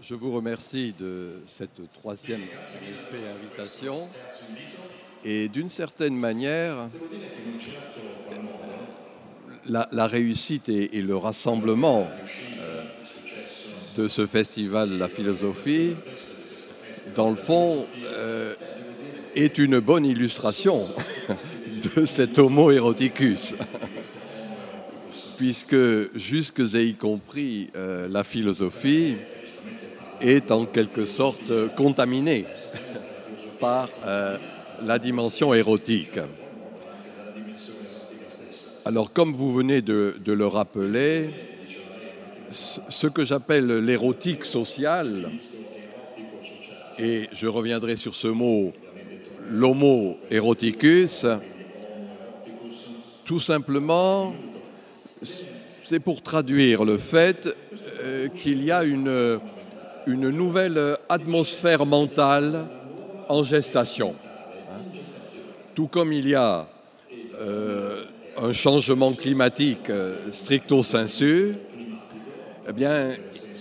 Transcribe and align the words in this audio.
Je, 0.00 0.14
vous 0.14 0.30
remercie 0.30 0.94
de 1.00 1.40
cette 1.44 1.80
troisième 1.94 2.42
invitation. 3.36 4.06
Et 5.24 5.48
d'une 5.48 5.68
certaine 5.68 6.14
manière, 6.14 6.88
la, 9.66 10.06
réussite 10.06 10.68
et, 10.68 11.02
le 11.02 11.16
rassemblement 11.16 12.08
euh, 12.60 12.82
de 13.96 14.06
ce 14.06 14.26
festival 14.26 14.90
La 14.98 15.08
philosophie, 15.08 15.94
dans 17.16 17.30
le 17.30 17.36
fond, 17.36 17.86
euh, 18.04 18.54
est 19.34 19.58
une 19.58 19.80
bonne 19.80 20.04
illustration 20.04 20.88
de 21.96 22.04
cet 22.04 22.38
homo 22.38 22.70
eroticus. 22.70 23.54
Puisque 25.38 26.16
jusque 26.16 26.60
et 26.74 26.84
y 26.84 26.94
compris 26.94 27.70
euh, 27.74 28.06
la 28.08 28.22
philosophie 28.22 29.16
est 30.22 30.50
en 30.50 30.66
quelque 30.66 31.04
sorte 31.04 31.52
contaminée 31.76 32.46
par 33.60 33.88
la 34.84 34.98
dimension 34.98 35.54
érotique. 35.54 36.18
Alors, 38.84 39.12
comme 39.12 39.32
vous 39.32 39.52
venez 39.52 39.80
de, 39.80 40.14
le 40.26 40.46
rappeler, 40.46 41.30
ce 42.50 43.06
que 43.06 43.24
j'appelle 43.24 43.78
l'érotique 43.78 44.44
sociale, 44.44 45.30
et 46.98 47.28
je 47.32 47.46
reviendrai 47.46 47.96
sur 47.96 48.14
ce 48.14 48.28
mot, 48.28 48.72
l'homo 49.48 50.18
eroticus, 50.30 51.26
tout 53.24 53.40
simplement, 53.40 54.34
c'est 55.84 56.00
pour 56.00 56.20
traduire 56.22 56.84
le 56.84 56.98
fait 56.98 57.56
euh, 58.02 58.28
qu'il 58.28 58.64
y 58.64 58.70
a 58.72 58.82
une, 58.82 59.38
une 60.06 60.30
nouvelle 60.30 60.96
atmosphère 61.08 61.86
mentale 61.86 62.66
en 63.28 63.42
gestation. 63.42 64.14
Tout 65.74 65.86
comme 65.86 66.12
il 66.12 66.28
y 66.28 66.34
a 66.34 66.68
euh, 67.40 68.04
un 68.36 68.52
changement 68.52 69.12
climatique 69.12 69.90
euh, 69.90 70.30
stricto 70.30 70.82
sensu, 70.82 71.54
eh 72.68 72.72
bien, 72.72 73.10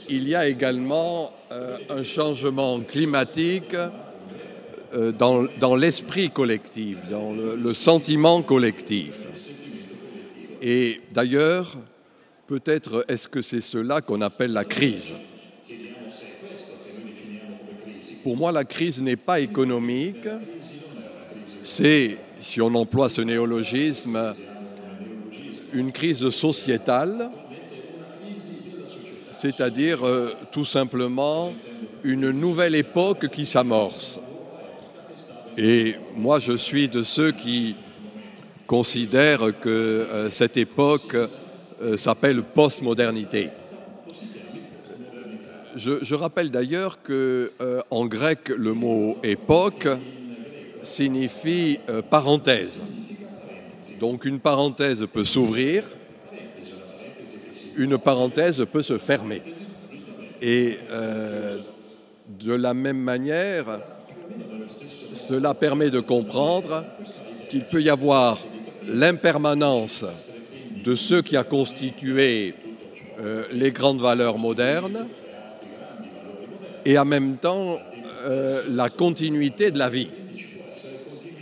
il 0.10 0.28
y 0.28 0.36
a 0.36 0.48
également 0.48 1.34
euh, 1.52 1.78
un 1.90 2.04
changement 2.04 2.80
climatique 2.82 3.76
dans, 5.18 5.76
l'esprit 5.78 6.32
collectif, 6.32 6.98
dans 7.10 7.32
le, 7.32 7.74
sentiment 7.74 8.42
collectif. 8.42 9.26
Et 10.62 11.00
d'ailleurs, 11.14 11.78
peut-être 12.46 13.06
est-ce 13.08 13.30
que 13.30 13.42
c'est 13.42 13.62
cela 13.62 14.02
qu'on 14.02 14.20
appelle 14.20 14.52
la 14.52 14.66
crise. 14.66 15.14
Pour 18.24 18.38
moi, 18.38 18.52
la 18.52 18.64
crise 18.64 19.02
n'est 19.02 19.16
pas 19.16 19.40
économique, 19.40 20.28
c'est, 21.64 22.18
si 22.40 22.62
on 22.62 22.74
emploie 22.76 23.10
ce 23.10 23.22
néologisme, 23.22 24.36
une 25.74 25.92
crise 25.92 26.30
sociétale, 26.30 27.32
c'est-à-dire 29.30 30.06
euh, 30.06 30.34
tout 30.52 30.66
simplement 30.66 31.54
une 32.04 32.30
nouvelle 32.30 32.76
époque 32.76 33.28
qui 33.30 33.46
s'amorce. 33.46 34.20
Et 35.58 35.96
moi, 36.16 36.38
je 36.38 36.56
suis 36.56 36.90
de 36.90 37.02
ceux 37.02 37.32
qui 37.32 37.76
considèrent 38.68 39.60
que 39.60 39.70
euh, 39.70 40.30
cette 40.30 40.58
époque 40.58 41.16
euh, 41.82 41.98
s'appelle 41.98 42.44
postmodernité. 42.44 43.50
Je, 45.76 46.16
rappelle 46.16 46.52
d'ailleurs 46.52 47.02
que 47.02 47.52
en 47.90 48.06
grec, 48.06 48.50
le 48.50 48.74
mot 48.74 49.18
époque 49.24 49.88
signifie 50.82 51.80
parenthèse. 52.10 52.82
Donc 54.02 54.26
une 54.26 54.40
parenthèse 54.40 55.06
peut 55.14 55.24
s'ouvrir, 55.24 55.84
une 57.78 57.98
parenthèse 57.98 58.66
peut 58.72 58.82
se 58.82 58.98
fermer. 58.98 59.44
Et 60.42 60.80
euh, 60.90 61.60
de 62.28 62.54
la 62.54 62.74
même 62.74 62.98
manière, 62.98 63.80
cela 65.14 65.54
permet 65.54 65.92
de 65.92 66.00
comprendre 66.00 66.84
qu'il 67.50 67.66
peut 67.66 67.82
y 67.82 67.90
avoir 67.90 68.40
l'impermanence 68.88 70.06
de 70.84 70.96
ce 70.96 71.22
qui 71.22 71.38
a 71.38 71.44
constitué 71.44 72.56
euh, 73.20 73.44
les 73.52 73.72
grandes 73.72 74.02
valeurs 74.02 74.40
modernes 74.40 75.08
et 76.86 76.98
en 76.98 77.06
même 77.06 77.38
temps 77.38 77.80
euh, 78.26 78.64
la 78.70 78.90
continuité 78.90 79.72
de 79.72 79.78
la 79.78 79.90
vie. 79.90 80.10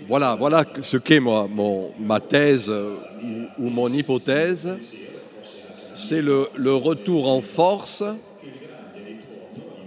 Voilà, 0.07 0.35
voilà 0.35 0.65
ce 0.81 0.97
qu'est 0.97 1.19
ma 1.19 2.19
thèse 2.19 2.71
ou, 3.59 3.69
mon 3.69 3.93
hypothèse. 3.93 4.77
C'est 5.93 6.21
le, 6.21 6.73
retour 6.73 7.27
en 7.29 7.41
force, 7.41 8.03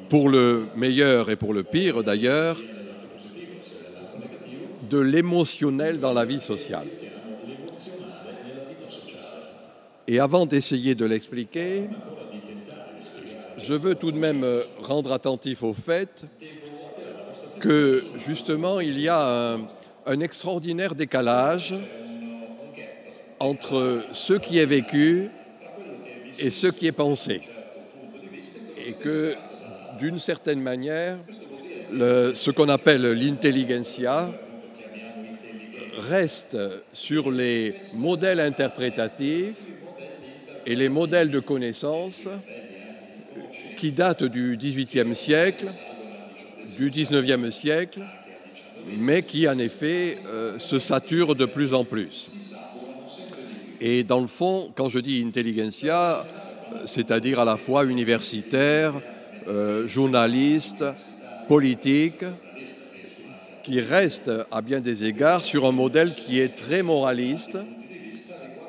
pour 0.09 0.29
le 0.29 0.67
meilleur 0.77 1.31
et 1.31 1.37
pour 1.37 1.55
le 1.55 1.63
pire 1.63 2.05
d'ailleurs, 2.05 2.57
de 4.89 4.99
l'émotionnel 4.99 5.99
dans 5.99 6.13
la 6.13 6.25
vie 6.25 6.41
sociale. 6.41 6.87
Et 10.07 10.21
avant 10.21 10.47
d'essayer 10.47 10.95
de 10.95 11.07
l'expliquer, 11.07 11.89
je 13.63 13.75
veux 13.75 13.95
tout 13.95 14.11
de 14.11 14.19
même 14.19 14.45
rendre 14.81 15.13
attentif 15.13 15.63
au 15.63 15.73
fait 15.73 16.25
que 17.61 18.03
justement 18.27 18.81
il 18.81 18.99
y 18.99 19.09
a 19.09 19.57
un, 20.07 20.21
extraordinaire 20.21 20.97
décalage 20.97 21.75
entre 23.39 24.03
ce 24.13 24.35
qui 24.35 24.59
est 24.59 24.67
vécu 24.67 25.29
et 26.39 26.51
ce 26.51 26.67
qui 26.67 26.87
est 26.89 26.93
pensé. 26.93 27.41
Et 28.85 28.95
que, 28.95 29.35
d'une 29.99 30.19
certaine 30.19 30.61
manière, 30.61 31.19
ce 31.93 32.51
qu'on 32.51 32.69
appelle 32.69 33.13
l'intelligentsia 33.13 34.33
reste 35.99 36.57
sur 36.93 37.31
les 37.31 37.77
modèles 37.95 38.41
interprétatifs 38.41 39.73
et 40.67 40.75
les 40.75 40.89
modèles 40.89 41.31
de 41.31 41.39
connaissance 41.39 42.29
qui 43.83 43.91
datent 43.91 44.23
du 44.23 44.57
XVIIIe 44.57 45.13
siècle, 45.13 45.67
du 46.79 46.89
XIXe 46.89 47.53
siècle, 47.53 48.03
mais 48.97 49.25
qui 49.25 49.49
en 49.49 49.59
effet 49.59 50.19
euh, 50.25 50.57
se 50.61 50.79
sature 50.79 51.35
de 51.35 51.47
plus 51.47 51.75
en 51.75 51.85
plus. 51.85 52.55
Et 53.81 54.05
dans 54.05 54.21
le 54.21 54.29
fond, 54.29 54.71
quand 54.77 54.89
je 54.89 55.01
dis 55.01 55.25
intelligentsia, 55.27 56.25
c'est-à-dire 56.85 57.41
à 57.41 57.45
la 57.45 57.57
fois 57.57 57.85
universitaire, 57.85 58.93
euh, 59.49 59.89
journaliste, 59.89 60.85
politique, 61.49 62.25
qui 63.65 63.81
reste 63.81 64.31
à 64.53 64.63
bien 64.63 64.79
des 64.79 65.03
égards 65.03 65.43
sur 65.43 65.67
un 65.67 65.73
modèle 65.73 66.15
qui 66.15 66.39
est 66.39 66.55
très 66.55 66.85
moraliste, 66.85 67.59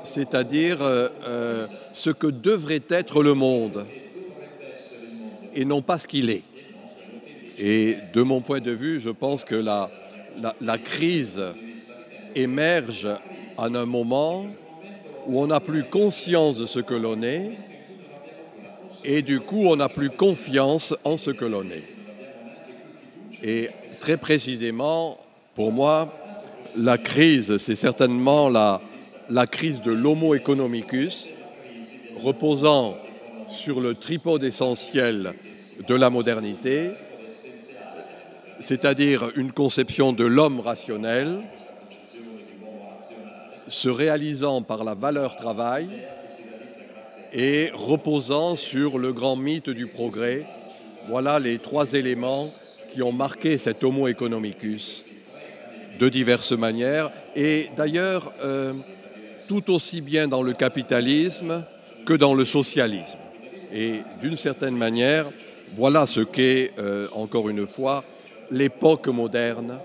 c'est-à-dire 0.01 0.79
euh, 0.81 1.67
ce 1.93 2.09
que 2.09 2.25
devrait 2.25 2.81
être 2.89 3.21
le 3.21 3.35
monde 3.35 3.85
et 5.55 5.65
non 5.65 5.81
pas 5.81 5.97
ce 5.97 6.07
qu'il 6.07 6.29
est. 6.29 6.43
Et 7.57 7.97
de 8.13 8.21
mon 8.21 8.41
point 8.41 8.59
de 8.59 8.71
vue, 8.71 8.99
je 8.99 9.09
pense 9.09 9.43
que 9.43 9.55
la, 9.55 9.89
la, 10.59 10.77
crise 10.77 11.41
émerge 12.35 13.07
en 13.57 13.75
un 13.75 13.85
moment 13.85 14.47
où 15.27 15.39
on 15.39 15.47
n'a 15.47 15.59
plus 15.59 15.83
conscience 15.83 16.57
de 16.57 16.65
ce 16.65 16.79
que 16.79 16.95
l'on 16.95 17.21
est 17.21 17.53
et 19.03 19.21
du 19.21 19.39
coup 19.39 19.65
on 19.67 19.75
n'a 19.75 19.89
plus 19.89 20.09
confiance 20.09 20.95
en 21.03 21.17
ce 21.17 21.29
que 21.29 21.45
l'on 21.45 21.65
est. 21.65 21.83
Et 23.43 23.69
très 23.99 24.17
précisément, 24.17 25.17
pour 25.53 25.71
moi, 25.71 26.11
la 26.75 26.97
crise, 26.97 27.57
c'est 27.57 27.75
certainement 27.75 28.49
la, 28.49 28.81
la 29.29 29.45
crise 29.45 29.81
de 29.81 29.91
l'homo 29.91 30.33
economicus, 30.33 31.29
reposant 32.17 32.97
sur 33.53 33.79
le 33.79 33.93
tripode 33.93 34.43
essentiel 34.43 35.33
de 35.87 35.95
la 35.95 36.09
modernité, 36.09 36.91
c'est-à-dire 38.59 39.29
une 39.35 39.51
conception 39.51 40.11
de 40.11 40.25
l'homme 40.25 40.59
rationnel, 40.59 41.39
se 43.67 43.89
réalisant 43.89 44.61
par 44.61 44.83
la 44.83 44.95
valeur 44.95 45.35
travail 45.35 45.87
et 47.31 47.71
reposant 47.73 48.55
sur 48.55 48.97
le 48.97 49.13
grand 49.13 49.35
mythe 49.35 49.69
du 49.69 49.87
progrès. 49.87 50.45
Voilà 51.07 51.39
les 51.39 51.59
trois 51.59 51.93
éléments 51.93 52.53
qui 52.91 53.01
ont 53.01 53.11
marqué 53.11 53.57
cet 53.57 53.83
homo 53.83 54.07
economicus 54.07 55.03
de 55.99 56.09
diverses 56.09 56.51
manières, 56.53 57.11
et 57.35 57.69
d'ailleurs 57.75 58.33
euh, 58.43 58.73
tout 59.47 59.71
aussi 59.71 60.01
bien 60.01 60.27
dans 60.27 60.41
le 60.41 60.53
capitalisme 60.53 61.63
que 62.05 62.13
dans 62.13 62.33
le 62.33 62.45
socialisme. 62.45 63.19
Et 63.73 64.01
d'une 64.21 64.37
certaine 64.37 64.77
manière, 64.77 65.25
Voilà 65.75 66.05
ce 66.05 66.19
qu'est, 66.19 66.71
euh, 66.77 67.07
encore 67.13 67.49
une 67.49 67.65
fois, 67.65 68.03
l'époque 68.51 69.07
moderne, 69.07 69.79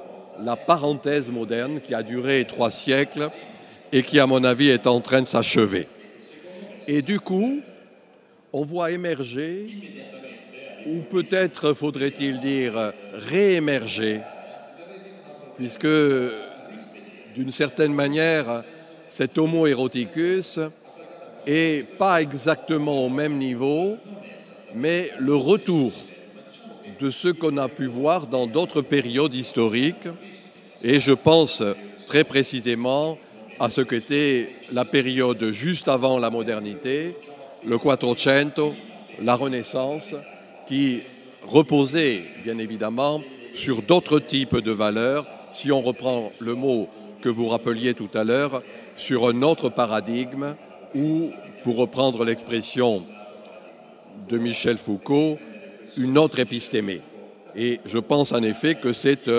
la 0.45 0.55
parenthèse 0.55 1.31
moderne 1.31 1.81
qui 1.81 1.95
a 1.95 2.03
duré 2.03 2.45
trois 2.45 2.71
siècles 2.71 3.31
et 3.91 4.03
qui, 4.03 4.21
à 4.21 4.27
mon 4.27 4.45
avis, 4.45 4.69
est 4.69 4.87
en 4.87 5.01
train 5.01 5.23
de 5.23 5.27
s'achever. 5.27 5.89
Et 6.87 7.01
du 7.01 7.21
coup, 7.21 7.61
on 8.53 8.65
voit 8.65 8.91
émerger, 8.91 9.71
ou 10.87 11.01
peut-être 11.09 11.73
faudrait-il 11.73 12.39
dire 12.39 12.93
réémerger, 13.15 14.21
puisque 15.57 15.89
d'une 17.35 17.51
certaine 17.51 17.95
manière, 17.95 18.63
cet 19.09 19.39
homo 19.39 19.67
eroticus 19.67 20.61
est 21.47 21.87
pas 21.97 22.21
exactement 22.23 23.05
au 23.05 23.09
même 23.09 23.39
niveau, 23.39 23.97
mais 24.75 25.11
le 25.19 25.35
retour 25.35 25.93
de 27.01 27.11
ce 27.11 27.29
qu'on 27.29 27.57
a 27.57 27.69
pu 27.69 27.87
voir 27.87 28.27
dans 28.27 28.47
d'autres 28.47 28.83
périodes 28.83 29.35
historiques, 29.35 30.09
et 30.83 31.01
je 31.01 31.13
pense 31.13 31.63
très 32.07 32.25
précisément 32.25 33.19
à 33.61 33.71
ce 33.71 33.81
qu'était 33.81 34.51
la 34.73 34.85
période 34.85 35.51
juste 35.51 35.89
avant 35.89 36.19
la 36.19 36.31
modernité, 36.31 37.17
le 37.65 37.79
Quattrocento, 37.79 38.75
la 39.21 39.35
Renaissance, 39.35 40.15
qui 40.67 41.03
reposait 41.47 42.23
bien 42.45 42.59
évidemment 42.59 43.23
sur 43.55 43.83
d'autres 43.83 44.21
types 44.21 44.59
de 44.59 44.71
valeurs, 44.71 45.27
si 45.53 45.73
on 45.73 45.81
reprend 45.81 46.31
le 46.39 46.55
mot 46.55 46.89
que 47.21 47.29
vous 47.29 47.49
rappeliez 47.49 47.95
tout 47.95 48.11
à 48.15 48.23
l'heure, 48.23 48.63
sur 48.95 49.29
un 49.29 49.43
autre 49.43 49.69
paradigme, 49.69 50.55
ou, 50.95 51.31
pour 51.63 51.77
reprendre 51.77 52.25
l'expression 52.25 53.05
de 54.29 54.39
Michel 54.39 54.77
Foucault, 54.77 55.39
une 55.97 56.19
autre 56.19 56.39
épistémée. 56.39 57.01
Et 57.57 57.81
je 57.85 57.99
pense 57.99 58.33
en 58.33 58.43
effet 58.43 58.77
que 58.77 58.93
cette, 58.93 59.31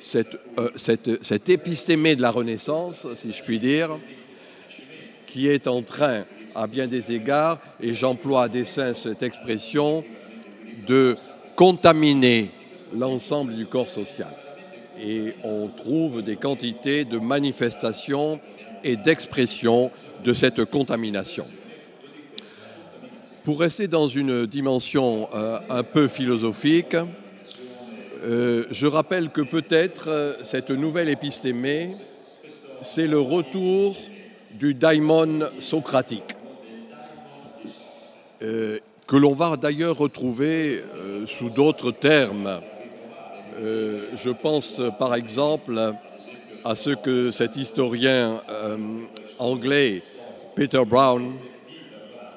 cette, 0.00 0.38
euh, 0.58 0.70
cette, 0.76 1.22
cette 1.24 1.48
épistémée 1.48 2.16
de 2.16 2.22
la 2.22 2.30
Renaissance, 2.30 3.06
si 3.14 3.32
je 3.32 3.42
puis 3.42 3.58
dire, 3.58 3.90
qui 5.26 5.48
est 5.48 5.68
en 5.68 5.82
train, 5.82 6.24
à 6.54 6.66
bien 6.66 6.86
des 6.86 7.12
égards, 7.12 7.60
et 7.80 7.94
j'emploie 7.94 8.44
à 8.44 8.48
dessein 8.48 8.94
cette 8.94 9.22
expression, 9.22 10.04
de 10.86 11.16
contaminer 11.54 12.50
l'ensemble 12.96 13.54
du 13.54 13.66
corps 13.66 13.90
social. 13.90 14.34
Et 15.00 15.34
on 15.44 15.68
trouve 15.68 16.22
des 16.22 16.36
quantités 16.36 17.04
de 17.04 17.18
manifestations 17.18 18.40
et 18.84 18.96
d'expressions 18.96 19.90
de 20.24 20.32
cette 20.32 20.64
contamination. 20.64 21.46
Pour 23.48 23.60
rester 23.60 23.88
dans 23.88 24.08
une 24.08 24.44
dimension 24.44 25.26
euh, 25.34 25.58
un 25.70 25.82
peu 25.82 26.06
philosophique, 26.06 26.94
euh, 28.22 28.66
je 28.70 28.86
rappelle 28.86 29.30
que 29.30 29.40
peut-être 29.40 30.08
euh, 30.10 30.34
cette 30.44 30.70
nouvelle 30.70 31.08
épistémée, 31.08 31.92
c'est 32.82 33.06
le 33.06 33.18
retour 33.18 33.96
du 34.52 34.74
daimon 34.74 35.48
socratique, 35.60 36.36
que 38.40 39.16
l'on 39.16 39.32
va 39.32 39.56
d'ailleurs 39.56 39.96
retrouver 39.96 40.82
sous 41.26 41.48
d'autres 41.48 41.90
termes. 41.90 42.60
je 43.58 44.30
pense 44.30 44.82
par 44.98 45.14
exemple 45.14 45.94
à 46.64 46.74
ce 46.74 46.90
que 46.90 47.30
cet 47.30 47.56
historien 47.56 48.40
anglais, 49.38 50.02
Peter 50.54 50.82
Brown, 50.86 51.32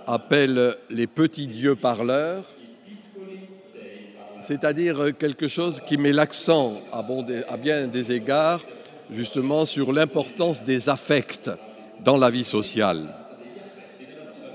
appelle 0.07 0.75
les 0.89 1.07
petits 1.07 1.47
dieux 1.47 1.75
parleurs, 1.75 2.43
c'est-à-dire 4.39 5.17
quelque 5.17 5.47
chose 5.47 5.81
qui 5.85 5.97
met 5.97 6.11
l'accent 6.11 6.81
à, 6.91 7.57
bien 7.57 7.87
des 7.87 8.11
égards 8.11 8.61
justement 9.09 9.65
sur 9.65 9.93
l'importance 9.93 10.63
des 10.63 10.89
affects 10.89 11.49
dans 12.03 12.17
la 12.17 12.29
vie 12.29 12.43
sociale. 12.43 13.13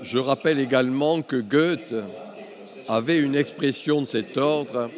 Je 0.01 0.19
rappelle 0.19 0.59
également 0.59 1.21
que 1.21 1.37
Goethe 1.37 1.95
avait 2.87 3.17
une 3.17 3.35
expression 3.35 4.01
de 4.01 4.05
cet 4.05 4.37
ordre 4.37 4.89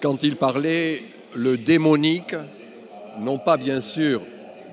quand 0.00 0.22
il 0.22 0.36
parlait 0.36 1.02
le 1.34 1.56
démonique, 1.56 2.34
non 3.20 3.38
pas 3.38 3.56
bien 3.56 3.80
sûr 3.80 4.22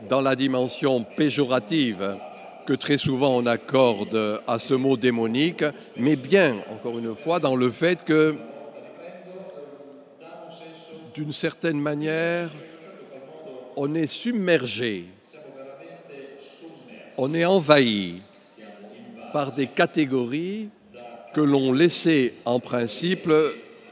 dans 0.09 0.21
la 0.21 0.35
dimension 0.35 1.03
péjorative, 1.03 2.17
que 2.65 2.73
très 2.73 2.97
souvent 2.97 3.38
on 3.38 3.45
accorde 3.45 4.41
à 4.47 4.59
ce 4.59 4.73
mot 4.73 4.97
démonique, 4.97 5.63
mais 5.97 6.15
bien, 6.15 6.57
encore 6.69 6.97
une 6.99 7.15
fois, 7.15 7.39
dans 7.39 7.55
le 7.55 7.69
fait 7.69 8.03
que, 8.03 8.35
d'une 11.13 11.31
certaine 11.31 11.79
manière, 11.79 12.49
on 13.75 13.93
est 13.95 14.07
submergé, 14.07 15.05
on 17.17 17.33
est 17.33 17.45
envahi 17.45 18.21
par 19.33 19.51
des 19.53 19.67
catégories 19.67 20.69
que 21.33 21.41
l'on 21.41 21.71
laissait 21.71 22.33
en 22.45 22.59
principe 22.59 23.31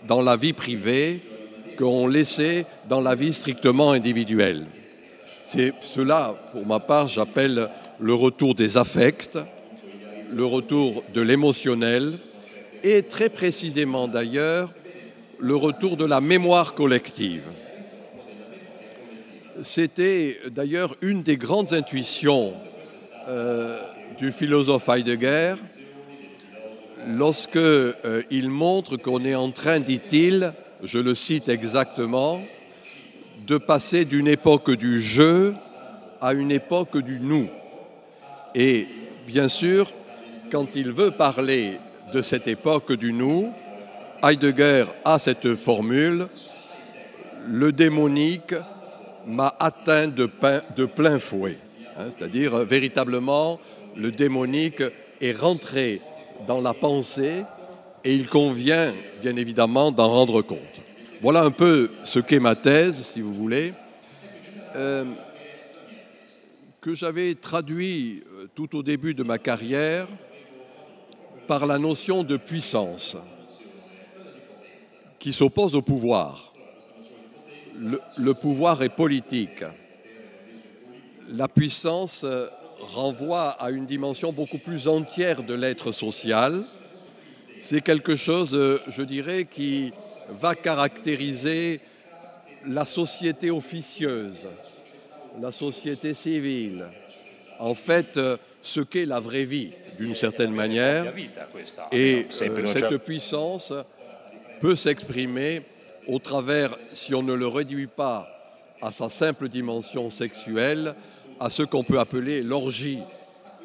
dans 0.07 0.21
la 0.21 0.35
vie 0.35 0.53
privée, 0.53 1.21
que 1.79 1.85
l'on 1.85 2.07
laissait 2.07 2.65
dans 2.89 2.99
la 2.99 3.15
vie 3.15 3.31
strictement 3.31 3.91
individuelle. 3.91 4.65
C'est 5.45 5.71
cela, 5.79 6.35
pour 6.51 6.65
ma 6.65 6.81
part, 6.81 7.07
j'appelle 7.07 7.69
le 8.01 8.13
retour 8.13 8.53
des 8.53 8.75
affects, 8.75 9.37
le 10.29 10.43
retour 10.43 11.03
de 11.13 11.21
l'émotionnel 11.21 12.15
et 12.83 13.03
très 13.03 13.29
précisément 13.29 14.09
d'ailleurs 14.09 14.73
le 15.39 15.55
retour 15.55 15.95
de 15.95 16.03
la 16.03 16.19
mémoire 16.19 16.73
collective. 16.73 17.43
C'était 19.61 20.37
d'ailleurs 20.51 20.97
une 21.01 21.23
des 21.23 21.37
grandes 21.37 21.71
intuitions 21.71 22.55
euh, 23.29 23.79
du 24.17 24.33
philosophe 24.33 24.89
Heidegger 24.89 25.55
lorsque 27.07 27.55
euh, 27.55 27.93
il 28.29 28.49
montre 28.49 28.97
qu'on 28.97 29.23
est 29.23 29.35
en 29.35 29.51
train, 29.51 29.79
dit-il, 29.79 30.53
je 30.83 30.99
le 30.99 31.15
cite 31.15 31.49
exactement, 31.49 32.41
de 33.45 33.57
passer 33.57 34.05
d'une 34.05 34.27
époque 34.27 34.71
du 34.71 35.01
jeu 35.01 35.55
à 36.21 36.33
une 36.33 36.51
époque 36.51 36.97
du 36.97 37.19
nous. 37.19 37.47
Et 38.55 38.87
bien 39.27 39.47
sûr, 39.47 39.91
quand 40.51 40.75
il 40.75 40.91
veut 40.91 41.11
parler 41.11 41.77
de 42.13 42.21
cette 42.21 42.47
époque 42.47 42.93
du 42.93 43.13
nous, 43.13 43.51
Heidegger 44.23 44.85
a 45.05 45.19
cette 45.19 45.55
formule, 45.55 46.27
le 47.47 47.71
démonique 47.71 48.53
m'a 49.25 49.55
atteint 49.59 50.07
de, 50.07 50.25
plein 50.85 51.19
fouet. 51.19 51.57
Hein, 51.97 52.07
c'est-à-dire, 52.09 52.57
véritablement, 52.59 53.59
le 53.95 54.11
démonique 54.11 54.83
est 55.21 55.37
rentré 55.37 56.01
dans 56.47 56.61
la 56.61 56.73
pensée 56.73 57.43
et 58.03 58.15
il 58.15 58.27
convient, 58.27 58.93
bien 59.21 59.35
évidemment, 59.35 59.91
d'en 59.91 60.07
rendre 60.07 60.41
compte. 60.41 60.59
Voilà 61.21 61.41
un 61.41 61.51
peu 61.51 61.91
ce 62.03 62.19
qu'est 62.19 62.39
ma 62.39 62.55
thèse, 62.55 63.03
si 63.03 63.21
vous 63.21 63.33
voulez. 63.33 63.73
Euh, 64.75 65.03
que 66.81 66.93
j'avais 66.93 67.35
traduit 67.35 68.23
euh, 68.31 68.47
tout 68.55 68.77
au 68.77 68.83
début 68.83 69.13
de 69.13 69.23
ma 69.23 69.37
carrière 69.37 70.07
par 71.47 71.65
la 71.65 71.77
notion 71.77 72.23
de 72.23 72.37
puissance 72.37 73.17
qui 75.19 75.33
s'oppose 75.33 75.75
au 75.75 75.81
pouvoir. 75.81 76.53
Le, 78.17 78.33
pouvoir 78.33 78.81
est 78.81 78.89
politique. 78.89 79.63
La 81.29 81.47
puissance 81.47 82.23
euh, 82.23 82.47
renvoie 82.79 83.49
à 83.49 83.71
une 83.71 83.85
dimension 83.85 84.31
beaucoup 84.31 84.57
plus 84.57 84.87
entière 84.87 85.43
de 85.43 85.53
l'être 85.53 85.91
social. 85.91 86.63
C'est 87.61 87.81
quelque 87.81 88.15
chose, 88.15 88.53
euh, 88.53 88.79
je 88.87 89.01
dirais, 89.01 89.45
qui 89.45 89.91
va 90.39 90.55
caractériser 90.55 91.81
la 92.65 92.85
société 92.85 93.51
officieuse, 93.51 94.47
la 95.41 95.51
société 95.51 96.13
civile, 96.13 96.87
en 97.59 97.73
fait, 97.73 98.17
euh, 98.17 98.37
ce 98.61 98.79
qu'est 98.79 99.05
la 99.05 99.19
vraie 99.19 99.43
vie, 99.43 99.71
d'une 99.97 100.15
certaine 100.15 100.51
manière. 100.51 101.13
Et 101.91 102.27
euh, 102.41 102.65
cette 102.67 102.97
puissance 102.99 103.73
peut 104.59 104.75
s'exprimer 104.75 105.61
au 106.07 106.19
travers, 106.19 106.77
si 106.87 107.13
on 107.13 107.23
ne 107.23 107.33
le 107.33 107.47
réduit 107.47 107.87
pas 107.87 108.27
à 108.81 108.91
sa 108.91 109.09
simple 109.09 109.49
dimension 109.49 110.09
sexuelle, 110.09 110.95
à 111.39 111.49
ce 111.49 111.63
qu'on 111.63 111.83
peut 111.83 111.99
appeler 111.99 112.41
l'orgie, 112.41 112.99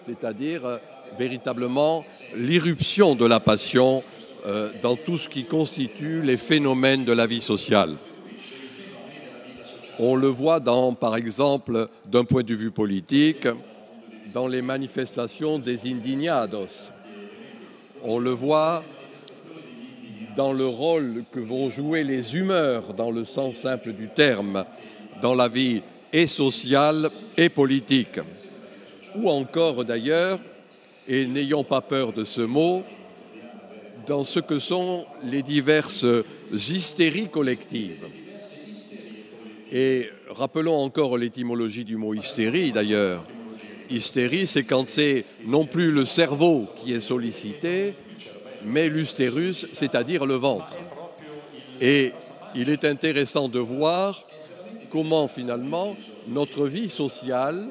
c'est-à-dire 0.04 0.80
véritablement 1.18 2.04
l'irruption 2.36 3.14
de 3.14 3.26
la 3.26 3.40
passion 3.40 4.02
dans 4.82 4.96
tout 4.96 5.16
ce 5.16 5.28
qui 5.28 5.44
constitue 5.44 6.20
les 6.22 6.36
phénomènes 6.36 7.04
de 7.04 7.12
la 7.12 7.26
vie 7.26 7.40
sociale. 7.40 7.96
On 9.98 10.16
le 10.16 10.26
voit 10.26 10.60
dans, 10.60 10.92
par 10.92 11.16
exemple, 11.16 11.88
d'un 12.10 12.24
point 12.24 12.42
de 12.42 12.54
vue 12.54 12.70
politique, 12.70 13.46
dans 14.32 14.48
les 14.48 14.60
manifestations 14.60 15.58
des 15.58 15.88
indignados. 15.90 16.90
On 18.02 18.18
le 18.18 18.30
voit 18.30 18.82
dans 20.36 20.52
le 20.52 20.66
rôle 20.66 21.24
que 21.30 21.38
vont 21.38 21.70
jouer 21.70 22.02
les 22.02 22.36
humeurs, 22.36 22.92
dans 22.92 23.12
le 23.12 23.24
sens 23.24 23.54
simple 23.54 23.92
du 23.92 24.08
terme, 24.08 24.64
dans 25.22 25.34
la 25.34 25.46
vie 25.46 25.80
et 26.12 26.26
sociale 26.26 27.08
et 27.36 27.48
politique. 27.48 28.18
Ou 29.14 29.30
encore 29.30 29.84
d'ailleurs, 29.84 30.40
et 31.08 31.26
n'ayons 31.26 31.64
pas 31.64 31.80
peur 31.80 32.12
de 32.12 32.24
ce 32.24 32.40
mot, 32.40 32.82
dans 34.06 34.24
ce 34.24 34.40
que 34.40 34.58
sont 34.58 35.06
les 35.24 35.42
diverses 35.42 36.06
hystéries 36.52 37.28
collectives. 37.28 38.06
Et 39.72 40.10
rappelons 40.28 40.76
encore 40.76 41.16
l'étymologie 41.16 41.84
du 41.84 41.96
mot 41.96 42.14
hystérie 42.14 42.72
d'ailleurs. 42.72 43.24
Hystérie, 43.90 44.46
c'est 44.46 44.62
quand 44.62 44.86
c'est 44.86 45.24
non 45.46 45.66
plus 45.66 45.90
le 45.90 46.06
cerveau 46.06 46.68
qui 46.76 46.92
est 46.92 47.00
sollicité, 47.00 47.94
mais 48.64 48.88
l'ustérus, 48.88 49.66
c'est-à-dire 49.72 50.26
le 50.26 50.34
ventre. 50.34 50.74
Et 51.80 52.12
il 52.54 52.70
est 52.70 52.84
intéressant 52.84 53.48
de 53.48 53.58
voir 53.58 54.24
comment 54.90 55.28
finalement 55.28 55.96
notre 56.28 56.66
vie 56.66 56.88
sociale 56.88 57.68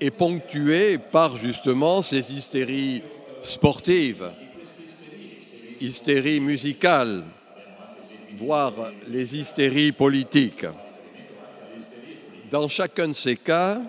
est 0.00 0.10
ponctuée 0.10 0.98
par 0.98 1.36
justement 1.36 2.02
ces 2.02 2.32
hystéries 2.32 3.02
sportives, 3.40 4.30
hystéries 5.80 6.40
musicales, 6.40 7.24
voire 8.36 8.72
les 9.08 9.36
hystéries 9.36 9.92
politiques. 9.92 10.66
Dans 12.50 12.68
chacun 12.68 13.08
de 13.08 13.12
ces 13.12 13.36
cas, 13.36 13.80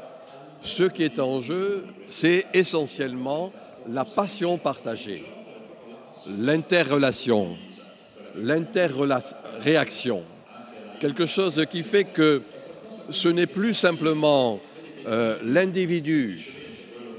ce 0.61 0.83
qui 0.83 1.03
est 1.03 1.19
en 1.19 1.39
jeu, 1.39 1.85
c'est 2.07 2.45
essentiellement 2.53 3.53
la 3.87 4.05
passion 4.05 4.57
partagée, 4.57 5.23
l'interrelation, 6.27 7.57
l'interréaction. 8.35 10.23
Quelque 10.99 11.25
chose 11.25 11.65
qui 11.71 11.83
fait 11.83 12.03
que 12.03 12.41
ce 13.09 13.29
n'est 13.29 13.47
plus 13.47 13.73
simplement 13.73 14.59
euh, 15.07 15.37
l'individu 15.43 16.45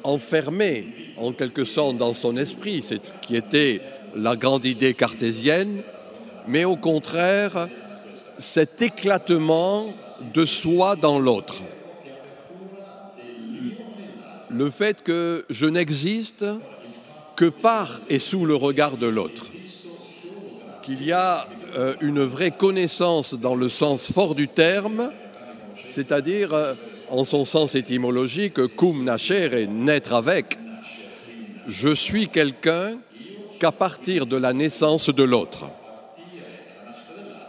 enfermé 0.03 1.13
en 1.17 1.33
quelque 1.33 1.65
sorte 1.65 1.97
dans 1.97 2.15
son 2.15 2.37
esprit, 2.37 2.83
c'est 2.83 3.01
qui 3.21 3.37
était 3.37 3.81
la 4.17 4.37
grande 4.37 4.65
idée 4.65 4.95
cartésienne, 4.95 5.83
mais 6.49 6.65
au 6.65 6.77
contraire 6.77 7.69
cet 8.39 8.81
éclatement 8.81 9.95
de 10.35 10.45
soi 10.45 10.97
dans 10.97 11.19
l'autre. 11.19 11.63
Le 14.49 14.71
fait 14.71 15.03
que 15.03 15.45
je 15.51 15.67
n'existe 15.67 16.45
que 17.37 17.47
par 17.47 18.01
et 18.09 18.19
sous 18.19 18.45
le 18.45 18.55
regard 18.55 18.97
de 18.97 19.07
l'autre. 19.07 19.47
Qu'il 20.83 21.05
y 21.05 21.13
a 21.13 21.47
euh, 21.77 21.95
une 22.01 22.23
vraie 22.23 22.51
connaissance 22.51 23.35
dans 23.35 23.55
le 23.55 23.69
sens 23.69 24.11
fort 24.11 24.35
du 24.35 24.49
terme, 24.49 25.11
c'est-à-dire 25.87 26.53
euh, 26.53 26.75
en 27.11 27.25
son 27.25 27.45
sens 27.45 27.75
étymologique, 27.75 28.67
cum 28.77 29.05
nascere, 29.05 29.67
naître 29.69 30.13
avec. 30.13 30.57
Je 31.67 31.95
suis 31.95 32.29
quelqu'un 32.29 32.99
qu'à 33.59 33.73
partir 33.73 34.27
de 34.27 34.37
la 34.37 34.53
naissance 34.53 35.11
de 35.11 35.23
l'autre. 35.23 35.67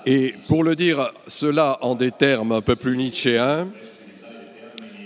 Et 0.06 0.34
pour 0.48 0.64
le 0.64 0.76
dire 0.76 1.12
cela 1.28 1.78
en 1.82 1.96
des 1.96 2.12
termes 2.12 2.52
un 2.52 2.62
peu 2.62 2.76
plus 2.76 2.98
nietzschéens, 2.98 3.68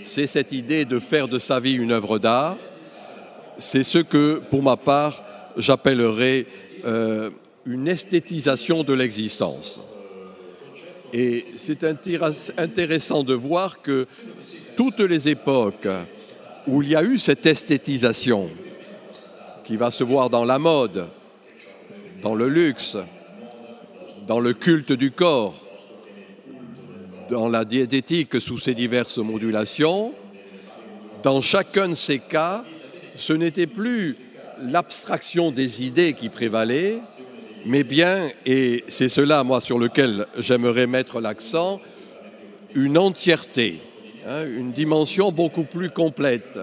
c'est 0.02 0.26
cette 0.26 0.52
idée 0.52 0.84
de 0.84 0.98
faire 0.98 1.28
de 1.28 1.38
sa 1.38 1.60
vie 1.60 1.74
une 1.74 1.92
œuvre 1.92 2.18
d'art. 2.18 2.56
C'est 3.58 3.84
ce 3.84 3.98
que, 3.98 4.40
pour 4.50 4.62
ma 4.62 4.76
part, 4.76 5.22
j'appellerais 5.56 6.46
euh, 6.84 7.30
une 7.66 7.88
esthétisation 7.88 8.84
de 8.84 8.94
l'existence. 8.94 9.80
Et 11.12 11.46
c'est 11.56 11.84
intéressant 11.84 13.22
de 13.22 13.34
voir 13.34 13.80
que 13.80 14.06
toutes 14.76 15.00
les 15.00 15.28
époques 15.28 15.88
où 16.66 16.82
il 16.82 16.90
y 16.90 16.96
a 16.96 17.02
eu 17.02 17.18
cette 17.18 17.46
esthétisation, 17.46 18.50
qui 19.64 19.76
va 19.76 19.90
se 19.90 20.04
voir 20.04 20.30
dans 20.30 20.44
la 20.44 20.58
mode, 20.58 21.06
dans 22.22 22.34
le 22.34 22.48
luxe, 22.48 22.96
dans 24.26 24.40
le 24.40 24.52
culte 24.52 24.92
du 24.92 25.10
corps, 25.10 25.54
dans 27.28 27.48
la 27.48 27.64
diététique 27.64 28.40
sous 28.40 28.58
ses 28.58 28.74
diverses 28.74 29.18
modulations, 29.18 30.14
dans 31.22 31.40
chacun 31.40 31.88
de 31.88 31.94
ces 31.94 32.18
cas, 32.18 32.64
ce 33.14 33.32
n'était 33.32 33.66
plus 33.66 34.16
l'abstraction 34.60 35.50
des 35.50 35.84
idées 35.84 36.12
qui 36.12 36.28
prévalait, 36.28 37.00
mais 37.66 37.82
bien, 37.82 38.28
et 38.46 38.84
c'est 38.86 39.08
cela, 39.08 39.42
moi, 39.42 39.60
sur 39.60 39.78
lequel 39.78 40.26
j'aimerais 40.38 40.86
mettre 40.86 41.20
l'accent, 41.20 41.80
une 42.74 42.96
entièreté, 42.96 43.80
hein, 44.24 44.46
une 44.46 44.70
dimension 44.70 45.32
beaucoup 45.32 45.64
plus 45.64 45.90
complète, 45.90 46.58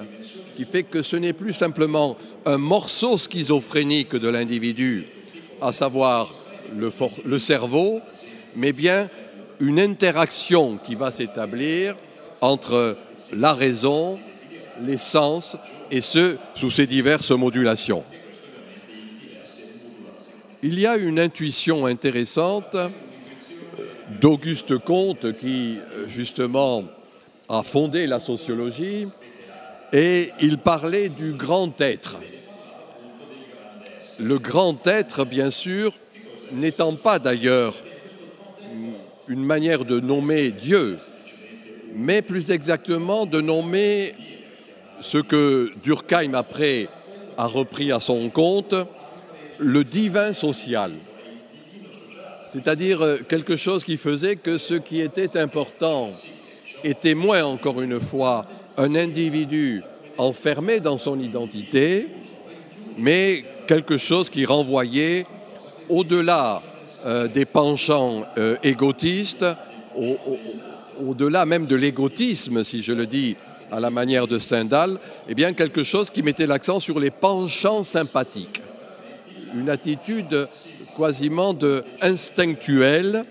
qui 0.56 0.64
fait 0.64 0.84
que 0.84 1.02
ce 1.02 1.18
n'est 1.18 1.34
plus 1.34 1.52
simplement 1.52 2.16
un 2.46 2.58
morceau 2.58 3.18
schizophrénique 3.18 4.16
de 4.16 4.30
l'individu, 4.30 5.06
à 5.62 5.74
savoir 5.74 6.34
le, 6.74 7.40
cerveau, 7.40 8.00
mais 8.56 8.72
bien 8.72 9.10
une 9.60 9.80
interaction 9.80 10.78
qui 10.78 10.96
va 10.96 11.12
s'établir 11.12 11.96
entre 12.40 12.96
la 13.34 13.54
raison, 13.54 14.20
les 14.86 14.98
sens, 14.98 15.58
et 15.92 16.02
ce, 16.02 16.38
sous 16.56 16.70
ces 16.70 16.88
diverses 16.88 17.32
modulations. 17.32 18.04
Il 20.66 20.80
y 20.80 20.88
a 20.88 20.96
une 20.96 21.20
intuition 21.20 21.86
intéressante 21.86 22.78
d'Auguste 24.22 24.78
Comte 24.78 25.34
qui, 25.34 25.78
justement, 26.08 26.86
a 27.50 27.64
fondé 27.64 28.08
la 28.08 28.22
sociologie, 28.22 29.10
et 29.92 30.30
il 30.40 30.58
parlait 30.58 31.10
du 31.10 31.34
grand 31.34 31.82
être. 31.82 32.18
Le 34.20 34.40
grand 34.40 34.88
être, 34.88 35.26
bien 35.26 35.50
sûr, 35.50 36.00
n'étant 36.54 36.96
pas 36.96 37.20
d'ailleurs 37.20 37.76
une 39.28 39.44
manière 39.44 39.84
de 39.84 40.00
nommer 40.00 40.52
Dieu, 40.52 40.98
mais 41.94 42.22
plus 42.22 42.52
exactement 42.52 43.26
de 43.26 43.42
nommer 43.42 44.14
ce 45.02 45.18
que 45.18 45.74
Durkheim 45.84 46.36
après 46.36 46.88
a 47.36 47.48
repris 47.48 47.92
à 47.92 48.00
son 48.00 48.30
compte, 48.30 48.76
le 49.60 49.84
divin 49.84 50.34
social. 50.34 50.94
C'est-à-dire 52.46 53.20
quelque 53.28 53.56
chose 53.56 53.84
qui 53.84 53.98
faisait 53.98 54.36
que 54.36 54.58
ce 54.58 54.76
qui 54.76 55.00
était 55.02 55.40
important 55.40 56.12
était 56.84 57.16
moins, 57.16 57.44
encore 57.44 57.82
une 57.82 58.00
fois, 58.00 58.46
un 58.78 58.96
individu 58.96 59.82
enfermé 60.18 60.80
dans 60.80 60.98
son 60.98 61.20
identité, 61.20 62.08
mais 62.98 63.44
quelque 63.66 63.98
chose 63.98 64.30
qui 64.30 64.46
renvoyait 64.46 65.26
au-delà 65.90 66.62
euh, 67.06 67.28
des 67.28 67.46
penchants 67.46 68.26
euh, 68.38 68.56
égotistes, 68.64 69.46
au-delà 71.06 71.46
même 71.46 71.66
de 71.66 71.76
l'égotisme, 71.76 72.64
si 72.64 72.82
je 72.82 72.94
le 72.94 73.06
dis 73.06 73.36
à 73.72 73.80
la 73.80 73.90
manière 73.90 74.28
de 74.28 74.38
Stendhal, 74.38 74.98
eh 75.28 75.34
bien 75.34 75.54
quelque 75.54 75.84
chose 75.84 76.10
qui 76.10 76.22
mettait 76.22 76.46
l'accent 76.46 76.80
sur 76.80 77.00
les 77.00 77.12
penchants 77.12 77.84
sympathiques. 77.84 78.62
Une 79.56 79.70
attitude 79.70 80.48
quasiment 80.98 81.56
instinctuelle 82.02 83.26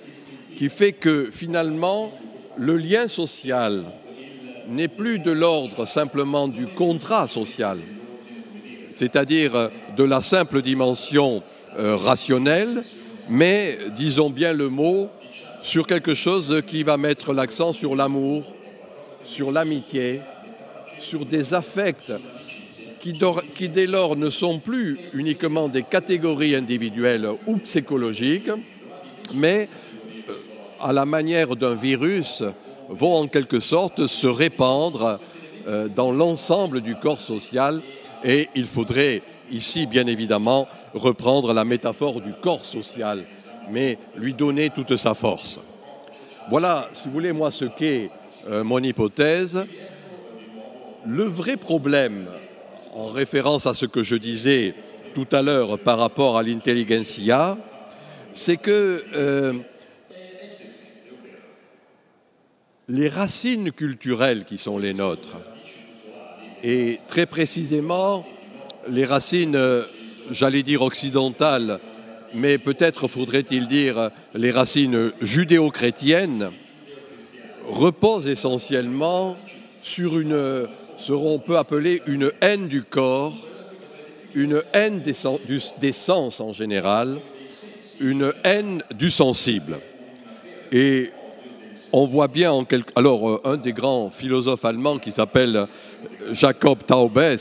qui 0.56 0.68
fait 0.68 0.92
que 0.92 1.30
finalement 1.30 2.12
le 2.56 2.76
lien 2.76 3.08
social 3.08 3.84
n'est 4.68 4.88
plus 4.88 5.18
de 5.18 5.30
l'ordre 5.30 5.86
simplement 5.86 6.48
du 6.48 6.66
contrat 6.66 7.26
social, 7.26 7.78
c'est-à-dire 8.92 9.70
de 9.96 10.04
la 10.04 10.20
simple 10.20 10.62
dimension 10.62 11.42
euh, 11.78 11.96
rationnel, 11.96 12.82
mais 13.28 13.78
disons 13.96 14.30
bien 14.30 14.52
le 14.52 14.68
mot 14.68 15.08
sur 15.62 15.86
quelque 15.86 16.14
chose 16.14 16.62
qui 16.66 16.82
va 16.82 16.96
mettre 16.96 17.32
l'accent 17.32 17.72
sur 17.72 17.96
l'amour, 17.96 18.44
sur 19.24 19.52
l'amitié, 19.52 20.20
sur 21.00 21.24
des 21.24 21.54
affects 21.54 22.12
qui, 23.00 23.18
qui, 23.54 23.68
dès 23.68 23.86
lors 23.86 24.16
ne 24.16 24.30
sont 24.30 24.58
plus 24.58 24.98
uniquement 25.12 25.68
des 25.68 25.82
catégories 25.82 26.54
individuelles 26.54 27.28
ou 27.46 27.56
psychologiques, 27.58 28.50
mais 29.34 29.68
euh, 30.28 30.32
à 30.80 30.92
la 30.92 31.04
manière 31.04 31.56
d'un 31.56 31.74
virus 31.74 32.42
vont 32.88 33.14
en 33.14 33.28
quelque 33.28 33.60
sorte 33.60 34.06
se 34.06 34.26
répandre 34.26 35.20
euh, 35.66 35.88
dans 35.88 36.12
l'ensemble 36.12 36.80
du 36.80 36.94
corps 36.96 37.20
social 37.20 37.80
et 38.24 38.48
il 38.54 38.66
faudrait 38.66 39.22
ici, 39.50 39.86
bien 39.86 40.06
évidemment, 40.06 40.66
reprendre 40.94 41.52
la 41.52 41.64
métaphore 41.64 42.20
du 42.20 42.32
corps 42.32 42.64
social, 42.64 43.24
mais 43.70 43.98
lui 44.16 44.34
donner 44.34 44.70
toute 44.70 44.96
sa 44.96 45.14
force. 45.14 45.60
Voilà, 46.50 46.88
si 46.92 47.08
vous 47.08 47.14
voulez, 47.14 47.32
moi, 47.32 47.50
ce 47.50 47.66
qu'est 47.66 48.10
euh, 48.48 48.64
mon 48.64 48.82
hypothèse. 48.82 49.66
Le 51.06 51.24
vrai 51.24 51.56
problème, 51.56 52.26
en 52.92 53.08
référence 53.08 53.66
à 53.66 53.74
ce 53.74 53.86
que 53.86 54.02
je 54.02 54.16
disais 54.16 54.74
tout 55.14 55.26
à 55.32 55.42
l'heure 55.42 55.78
par 55.78 55.98
rapport 55.98 56.36
à 56.36 56.42
l'intelligentsia, 56.42 57.58
c'est 58.32 58.56
que 58.56 59.02
euh, 59.14 59.54
les 62.88 63.08
racines 63.08 63.72
culturelles 63.72 64.44
qui 64.44 64.58
sont 64.58 64.78
les 64.78 64.94
nôtres, 64.94 65.36
et 66.62 67.00
très 67.08 67.26
précisément 67.26 68.24
les 68.88 69.04
racines, 69.04 69.56
euh, 69.56 69.84
j'allais 70.30 70.62
dire 70.62 70.82
occidentales, 70.82 71.80
mais 72.34 72.58
peut-être 72.58 73.08
faudrait-il 73.08 73.68
dire 73.68 74.10
les 74.34 74.50
racines 74.50 75.12
judéo-chrétiennes, 75.20 76.50
reposent 77.68 78.26
essentiellement 78.26 79.36
sur 79.82 80.18
une, 80.18 80.66
qu'on 81.06 81.38
peut 81.38 81.58
appeler 81.58 82.02
une 82.06 82.30
haine 82.40 82.68
du 82.68 82.82
corps, 82.82 83.34
une 84.34 84.62
haine 84.72 85.00
des, 85.00 85.92
sens 85.92 86.40
en 86.40 86.52
général, 86.52 87.18
une 88.00 88.32
haine 88.44 88.82
du 88.94 89.10
sensible. 89.10 89.78
Et 90.70 91.10
on 91.92 92.06
voit 92.06 92.28
bien 92.28 92.52
en 92.52 92.64
quelque... 92.64 92.90
Alors, 92.96 93.28
euh, 93.28 93.40
un 93.44 93.56
des 93.56 93.72
grands 93.72 94.10
philosophes 94.10 94.64
allemands 94.64 94.98
qui 94.98 95.10
s'appelle 95.10 95.66
Jacob 96.32 96.78
Taubes 96.86 97.36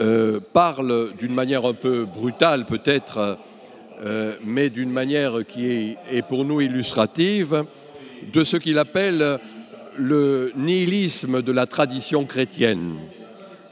euh, 0.00 0.40
parle 0.52 1.12
d'une 1.18 1.34
manière 1.34 1.64
un 1.64 1.74
peu 1.74 2.04
brutale 2.04 2.64
peut-être, 2.64 3.38
euh, 4.04 4.34
mais 4.44 4.70
d'une 4.70 4.90
manière 4.90 5.44
qui 5.46 5.96
est, 6.10 6.22
pour 6.28 6.44
nous 6.44 6.60
illustrative, 6.60 7.64
de 8.32 8.44
ce 8.44 8.56
qu'il 8.56 8.78
appelle 8.78 9.38
le 9.96 10.52
nihilisme 10.56 11.42
de 11.42 11.52
la 11.52 11.66
tradition 11.66 12.24
chrétienne. 12.24 12.96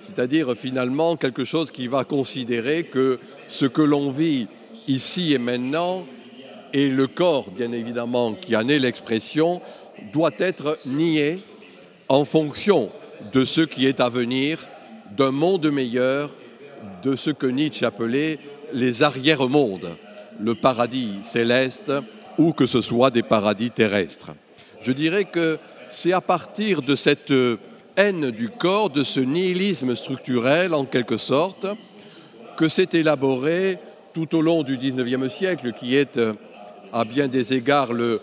C'est-à-dire 0.03 0.55
finalement 0.57 1.17
quelque 1.17 1.45
chose 1.45 1.71
qui 1.71 1.87
va 1.87 2.05
considérer 2.05 2.85
que 2.85 3.19
ce 3.47 3.67
que 3.67 3.83
l'on 3.83 4.11
vit 4.11 4.49
ici 4.89 5.33
et 5.33 5.39
maintenant, 5.39 6.05
et 6.73 6.89
le 6.89 7.07
corps, 7.07 7.51
bien 7.51 7.73
évidemment, 7.73 8.35
qui 8.35 8.57
en 8.57 8.69
est 8.69 8.79
l'expression, 8.79 9.61
doit 10.13 10.33
être 10.39 10.79
nié 10.87 11.43
en 12.09 12.25
fonction 12.25 12.91
de 13.33 13.45
ce 13.45 13.61
qui 13.61 13.87
est 13.87 14.01
à 14.01 14.09
venir, 14.09 14.59
d'un 15.17 15.31
monde 15.31 15.71
meilleur, 15.71 16.31
de 17.03 17.15
ce 17.15 17.31
que 17.31 17.47
Nietzsche 17.47 17.87
appelait 17.87 18.39
les 18.73 19.03
arrière-mondes, 19.03 19.97
le 20.41 20.55
paradis 20.55 21.19
céleste 21.25 21.93
ou 22.39 22.53
que 22.53 22.67
ce 22.67 22.81
soit 22.81 23.11
des 23.11 23.23
paradis 23.23 23.71
terrestres. 23.71 24.33
Je 24.81 24.93
dirais 24.93 25.25
que 25.25 25.59
c'est 25.93 26.13
à 26.13 26.21
partir 26.23 26.81
de 26.83 26.95
cette 26.95 27.33
haine 27.97 28.31
du 28.31 28.49
corps, 28.49 28.91
de 28.91 29.05
ce 29.05 29.21
nihilisme 29.21 29.95
structurel 29.95 30.75
en 30.75 30.85
quelque 30.85 31.19
sorte, 31.19 31.67
que 32.57 32.69
s'est 32.69 32.89
élaboré 32.95 33.79
tout 34.15 34.35
au 34.35 34.41
long 34.41 34.63
du 34.63 34.77
XIXe 34.77 35.33
siècle, 35.33 35.73
qui 35.73 35.97
est 35.97 36.17
euh, 36.17 36.33
à 36.93 37.05
bien 37.05 37.29
des 37.29 37.55
égards 37.55 37.93
le, 37.93 38.21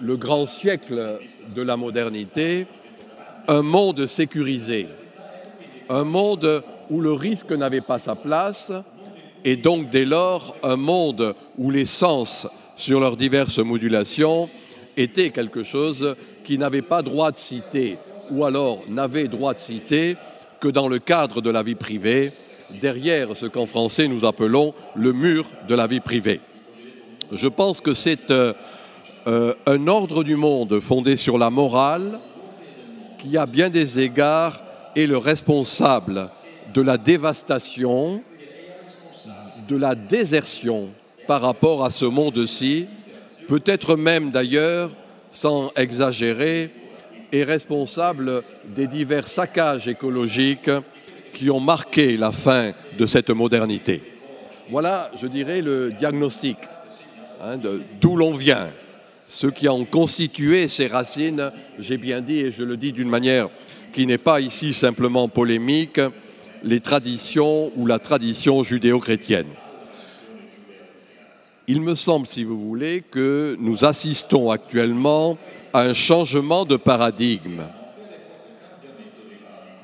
le 0.00 0.16
grand 0.16 0.46
siècle 0.46 1.18
de 1.54 1.62
la 1.62 1.76
modernité, 1.76 2.66
un 3.48 3.62
monde 3.62 4.06
sécurisé, 4.06 4.88
un 5.88 6.04
monde 6.04 6.62
où 6.90 7.00
le 7.00 7.12
risque 7.12 7.52
n'avait 7.52 7.80
pas 7.80 7.98
sa 7.98 8.16
place, 8.16 8.72
et 9.44 9.56
donc 9.56 9.90
dès 9.90 10.04
lors 10.04 10.56
un 10.62 10.76
monde 10.76 11.34
où 11.58 11.70
les 11.70 11.86
sens, 11.86 12.48
sur 12.76 12.98
leurs 12.98 13.16
diverses 13.16 13.58
modulations, 13.58 14.48
étaient 14.96 15.30
quelque 15.30 15.62
chose 15.62 16.16
qui 16.44 16.58
n'avait 16.58 16.82
pas 16.82 17.02
droit 17.02 17.30
de 17.30 17.36
citer, 17.36 17.98
ou 18.30 18.44
alors 18.44 18.82
n'avait 18.88 19.28
droit 19.28 19.54
de 19.54 19.58
citer 19.58 20.16
que 20.60 20.68
dans 20.68 20.88
le 20.88 20.98
cadre 20.98 21.40
de 21.40 21.50
la 21.50 21.62
vie 21.62 21.74
privée, 21.74 22.32
derrière 22.80 23.36
ce 23.36 23.46
qu'en 23.46 23.66
français 23.66 24.08
nous 24.08 24.24
appelons 24.24 24.74
le 24.94 25.12
mur 25.12 25.46
de 25.68 25.74
la 25.74 25.86
vie 25.86 26.00
privée. 26.00 26.40
Je 27.32 27.48
pense 27.48 27.80
que 27.80 27.94
c'est 27.94 28.30
euh, 28.30 28.52
euh, 29.26 29.54
un 29.66 29.86
ordre 29.86 30.24
du 30.24 30.36
monde 30.36 30.80
fondé 30.80 31.16
sur 31.16 31.38
la 31.38 31.50
morale 31.50 32.20
qui, 33.18 33.36
à 33.36 33.46
bien 33.46 33.70
des 33.70 34.00
égards, 34.00 34.62
est 34.94 35.06
le 35.06 35.16
responsable 35.16 36.30
de 36.74 36.82
la 36.82 36.98
dévastation, 36.98 38.22
de 39.68 39.76
la 39.76 39.94
désertion 39.94 40.88
par 41.26 41.40
rapport 41.40 41.84
à 41.84 41.90
ce 41.90 42.04
monde-ci, 42.04 42.86
peut-être 43.48 43.96
même 43.96 44.30
d'ailleurs, 44.30 44.90
sans 45.30 45.70
exagérer, 45.76 46.70
est 47.32 47.42
responsable 47.42 48.42
des 48.64 48.86
divers 48.86 49.26
saccages 49.26 49.88
écologiques 49.88 50.70
qui 51.32 51.50
ont 51.50 51.60
marqué 51.60 52.16
la 52.16 52.30
fin 52.32 52.72
de 52.96 53.06
cette 53.06 53.30
modernité. 53.30 54.00
Voilà, 54.70 55.10
je 55.20 55.26
dirais, 55.26 55.60
le 55.60 55.92
diagnostic 55.92 56.56
hein, 57.42 57.58
d'où 58.00 58.16
l'on 58.16 58.30
vient, 58.30 58.70
ce 59.26 59.46
qui 59.46 59.68
ont 59.68 59.84
constitué 59.84 60.68
ces 60.68 60.86
racines, 60.86 61.50
j'ai 61.78 61.96
bien 61.96 62.20
dit, 62.20 62.40
et 62.40 62.50
je 62.50 62.62
le 62.62 62.76
dis 62.76 62.92
d'une 62.92 63.08
manière 63.08 63.48
qui 63.92 64.06
n'est 64.06 64.18
pas 64.18 64.40
ici 64.40 64.72
simplement 64.72 65.28
polémique, 65.28 66.00
les 66.62 66.80
traditions 66.80 67.72
ou 67.76 67.86
la 67.86 67.98
tradition 67.98 68.62
judéo-chrétienne. 68.62 69.46
Il 71.66 71.80
me 71.80 71.94
semble, 71.94 72.26
si 72.26 72.44
vous 72.44 72.58
voulez, 72.58 73.00
que 73.00 73.56
nous 73.58 73.86
assistons 73.86 74.50
actuellement 74.50 75.38
à 75.72 75.80
un 75.80 75.92
changement 75.94 76.66
de 76.66 76.76
paradigme 76.76 77.62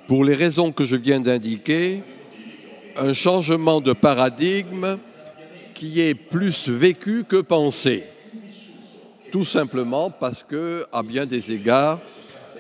pour 0.07 0.25
les 0.25 0.35
raisons 0.35 0.73
que 0.73 0.85
je 0.85 0.97
viens 0.97 1.21
d'indiquer, 1.21 2.03
un 2.97 3.13
changement 3.13 3.81
de 3.81 3.93
paradigme 3.93 4.99
qui 5.73 6.01
est 6.01 6.15
plus 6.15 6.69
vécu 6.69 7.25
que 7.25 7.41
pensé. 7.41 8.05
Tout 9.33 9.45
simplement 9.45 10.11
parce 10.11 10.43
que, 10.43 10.85
à 10.93 11.03
bien 11.03 11.25
des 11.25 11.53
égards, 11.53 12.01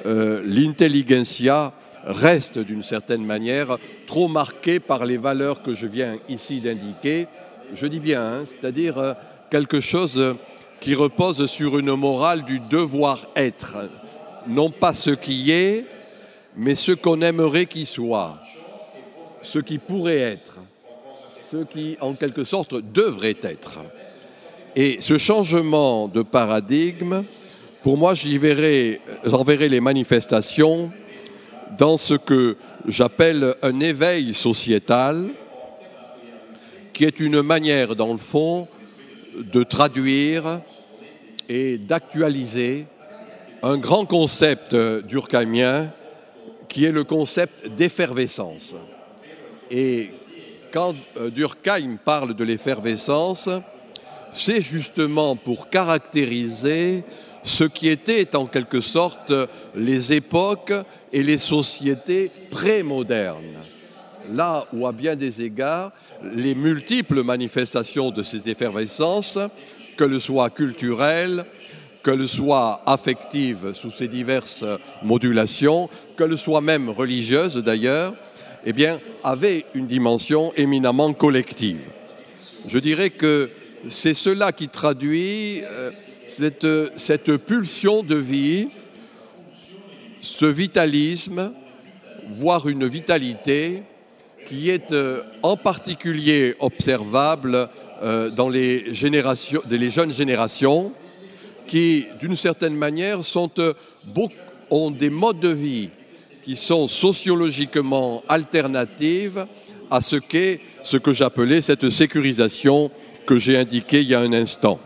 euh, 0.06 0.40
l'intelligentsia 0.46 1.74
reste 2.04 2.58
d'une 2.58 2.82
certaine 2.82 3.26
manière 3.26 3.76
trop 4.06 4.28
marquée 4.28 4.80
par 4.80 5.04
les 5.04 5.18
valeurs 5.18 5.62
que 5.62 5.74
je 5.74 5.86
viens 5.86 6.16
ici 6.28 6.60
d'indiquer. 6.60 7.26
Je 7.72 7.86
dis 7.86 8.00
bien, 8.00 8.24
hein, 8.24 8.44
c'est-à-dire 8.44 8.98
euh, 8.98 9.14
quelque 9.50 9.80
chose 9.80 10.36
qui 10.80 10.94
repose 10.94 11.46
sur 11.46 11.78
une 11.78 11.94
morale 11.94 12.44
du 12.44 12.58
devoir 12.58 13.20
être, 13.36 13.88
non 14.46 14.70
pas 14.70 14.94
ce 14.94 15.10
qui 15.10 15.50
est, 15.50 15.86
mais 16.56 16.74
ce 16.74 16.92
qu'on 16.92 17.20
aimerait 17.20 17.66
qu'il 17.66 17.86
soit, 17.86 18.38
ce 19.42 19.58
qui 19.58 19.78
pourrait 19.78 20.18
être, 20.18 20.58
ce 21.50 21.58
qui 21.64 21.96
en 22.00 22.14
quelque 22.14 22.44
sorte 22.44 22.74
devrait 22.92 23.36
être. 23.42 23.80
Et 24.74 24.98
ce 25.00 25.18
changement 25.18 26.08
de 26.08 26.22
paradigme, 26.22 27.24
pour 27.82 27.96
moi, 27.96 28.14
j'y 28.14 28.38
verrai, 28.38 29.00
j'en 29.24 29.42
verrai 29.42 29.68
les 29.68 29.80
manifestations 29.80 30.90
dans 31.78 31.96
ce 31.96 32.14
que 32.14 32.56
j'appelle 32.86 33.54
un 33.62 33.80
éveil 33.80 34.34
sociétal, 34.34 35.30
qui 37.00 37.06
est 37.06 37.18
une 37.18 37.40
manière, 37.40 37.96
dans 37.96 38.12
le 38.12 38.18
fond, 38.18 38.68
de 39.34 39.62
traduire 39.62 40.60
et 41.48 41.78
d'actualiser 41.78 42.84
un 43.62 43.78
grand 43.78 44.04
concept 44.04 44.74
durkheimien 44.74 45.90
qui 46.68 46.84
est 46.84 46.92
le 46.92 47.04
concept 47.04 47.68
d'effervescence. 47.68 48.74
Et 49.70 50.10
quand 50.70 50.94
euh, 51.16 51.30
Durkheim 51.30 51.96
parle 52.04 52.34
de 52.34 52.44
l'effervescence, 52.44 53.48
c'est 54.30 54.60
justement 54.60 55.36
pour 55.36 55.70
caractériser 55.70 57.02
ce 57.42 57.64
qui 57.64 57.88
était 57.88 58.36
en 58.36 58.44
quelque 58.44 58.82
sorte 58.82 59.32
les 59.74 60.12
époques 60.12 60.74
et 61.14 61.22
les 61.22 61.38
sociétés 61.38 62.30
pré-modernes. 62.50 63.64
Là 64.32 64.66
où, 64.72 64.86
à 64.86 64.92
bien 64.92 65.16
des 65.16 65.42
égards, 65.42 65.92
les 66.34 66.54
multiples 66.54 67.22
manifestations 67.22 68.10
de 68.10 68.22
ces 68.22 68.48
effervescences, 68.48 69.38
que 69.96 70.04
le 70.04 70.18
soit 70.18 70.50
culturelles, 70.50 71.44
qu'elle 72.02 72.26
soit 72.26 72.82
affective 72.86 73.72
sous 73.74 73.90
ses 73.90 74.08
diverses 74.08 74.64
modulations, 75.02 75.88
qu'elle 76.16 76.38
soit 76.38 76.60
même 76.60 76.88
religieuse 76.88 77.56
d'ailleurs, 77.56 78.14
eh 78.64 78.72
bien, 78.72 79.00
avait 79.24 79.64
une 79.74 79.86
dimension 79.86 80.52
éminemment 80.56 81.12
collective. 81.12 81.80
Je 82.66 82.78
dirais 82.78 83.10
que 83.10 83.50
c'est 83.88 84.14
cela 84.14 84.52
qui 84.52 84.68
traduit 84.68 85.62
euh, 85.64 85.90
cette, 86.26 86.66
cette 86.96 87.36
pulsion 87.38 88.02
de 88.02 88.16
vie, 88.16 88.68
ce 90.20 90.44
vitalisme, 90.44 91.52
voire 92.28 92.68
une 92.68 92.86
vitalité 92.86 93.82
qui 94.46 94.70
est 94.70 94.92
euh, 94.92 95.22
en 95.42 95.56
particulier 95.56 96.54
observable 96.60 97.68
euh, 98.02 98.30
dans 98.30 98.48
les, 98.48 98.92
jeunes 98.94 100.12
générations, 100.12 100.92
qui, 101.66 102.06
d'une 102.20 102.36
certaine 102.36 102.74
manière, 102.74 103.20
euh, 103.58 103.72
ont 104.70 104.90
des 104.90 105.10
modes 105.10 105.40
de 105.40 105.48
vie 105.48 105.90
qui 106.42 106.56
sont 106.56 106.88
sociologiquement 106.88 108.22
alternatifs 108.28 109.38
à 109.90 110.00
ce 110.00 110.16
qu'est 110.16 110.60
ce 110.82 110.96
que 110.96 111.12
j'appelais 111.12 111.60
cette 111.60 111.90
sécurisation 111.90 112.90
que 113.26 113.36
j'ai 113.36 113.58
indiquée 113.58 114.00
il 114.00 114.08
y 114.08 114.14
a 114.14 114.20
un 114.20 114.32
instant. 114.32 114.80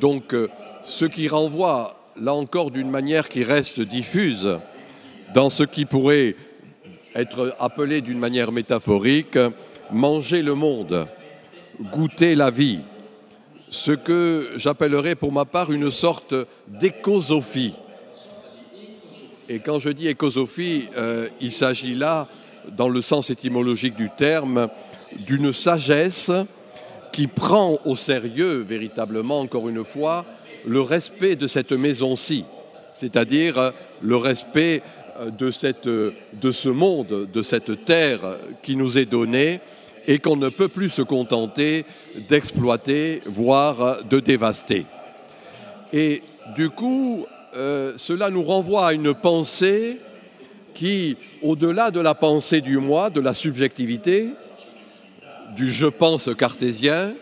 Donc, 0.00 0.34
ce 0.82 1.04
qui 1.04 1.28
renvoie, 1.28 2.00
là 2.20 2.34
encore, 2.34 2.70
d'une 2.70 2.90
manière 2.90 3.28
qui 3.28 3.44
reste 3.44 3.80
diffuse, 3.80 4.58
dans 5.34 5.50
ce 5.50 5.64
qui 5.64 5.84
pourrait 5.84 6.36
être 7.14 7.54
appelé 7.58 8.00
d'une 8.00 8.18
manière 8.18 8.52
métaphorique, 8.52 9.38
manger 9.90 10.42
le 10.42 10.54
monde, 10.54 11.06
goûter 11.92 12.34
la 12.34 12.50
vie, 12.50 12.80
ce 13.68 13.92
que 13.92 14.50
j'appellerais 14.56 15.14
pour 15.14 15.32
ma 15.32 15.44
part 15.44 15.72
une 15.72 15.90
sorte 15.90 16.34
d'écosophie. 16.68 17.74
Et 19.48 19.58
quand 19.58 19.78
je 19.78 19.90
dis 19.90 20.08
écosophie, 20.08 20.88
euh, 20.96 21.28
il 21.40 21.52
s'agit 21.52 21.94
là, 21.94 22.28
dans 22.76 22.88
le 22.88 23.02
sens 23.02 23.30
étymologique 23.30 23.96
du 23.96 24.10
terme, 24.16 24.68
d'une 25.26 25.52
sagesse 25.52 26.30
qui 27.12 27.26
prend 27.26 27.78
au 27.84 27.94
sérieux, 27.94 28.64
véritablement, 28.66 29.40
encore 29.40 29.68
une 29.68 29.84
fois, 29.84 30.24
le 30.64 30.80
respect 30.80 31.36
de 31.36 31.46
cette 31.46 31.72
maison-ci, 31.72 32.44
c'est-à-dire 32.94 33.72
le 34.00 34.16
respect 34.16 34.82
de, 35.38 35.50
cette, 35.50 35.88
de 35.88 36.52
ce 36.52 36.68
monde, 36.68 37.28
de 37.32 37.42
cette 37.42 37.84
terre 37.84 38.20
qui 38.62 38.76
nous 38.76 38.98
est 38.98 39.04
donnée 39.04 39.60
et 40.06 40.18
qu'on 40.18 40.36
ne 40.36 40.48
peut 40.48 40.68
plus 40.68 40.90
se 40.90 41.02
contenter 41.02 41.84
d'exploiter, 42.28 43.22
voire 43.26 44.02
de 44.04 44.20
dévaster. 44.20 44.86
Et 45.92 46.22
du 46.54 46.70
coup, 46.70 47.26
euh, 47.56 47.92
cela 47.96 48.30
nous 48.30 48.42
renvoie 48.42 48.88
à 48.88 48.92
une 48.92 49.14
pensée 49.14 50.00
qui, 50.74 51.16
au-delà 51.42 51.90
de 51.90 52.00
la 52.00 52.14
pensée 52.14 52.60
du 52.60 52.78
moi, 52.78 53.10
de 53.10 53.20
la 53.20 53.32
subjectivité, 53.32 54.30
du 55.56 55.70
je 55.70 55.86
pense 55.86 56.28
cartésien, 56.36 57.14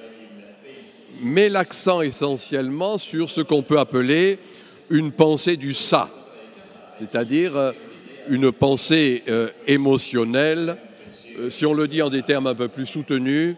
met 1.23 1.49
l'accent 1.49 2.01
essentiellement 2.01 2.99
sur 2.99 3.31
ce 3.31 3.43
qu'on 3.43 3.63
peut 3.63 3.79
appeler 3.79 4.39
une 4.91 5.13
pensée 5.13 5.57
du 5.57 5.75
ça, 5.75 6.11
c'est-à-dire 7.03 7.57
euh, 7.57 7.73
une 8.29 8.53
pensée 8.53 9.25
euh, 9.29 9.49
émotionnelle, 9.67 10.77
euh, 11.39 11.51
si 11.51 11.67
on 11.67 11.75
le 11.75 11.89
dit 11.89 12.01
en 12.01 12.11
des 12.11 12.23
termes 12.23 12.47
un 12.47 12.55
peu 12.55 12.69
plus 12.69 12.87
soutenus, 12.87 13.57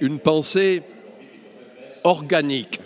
une 0.00 0.18
pensée 0.18 0.82
organique, 2.02 2.80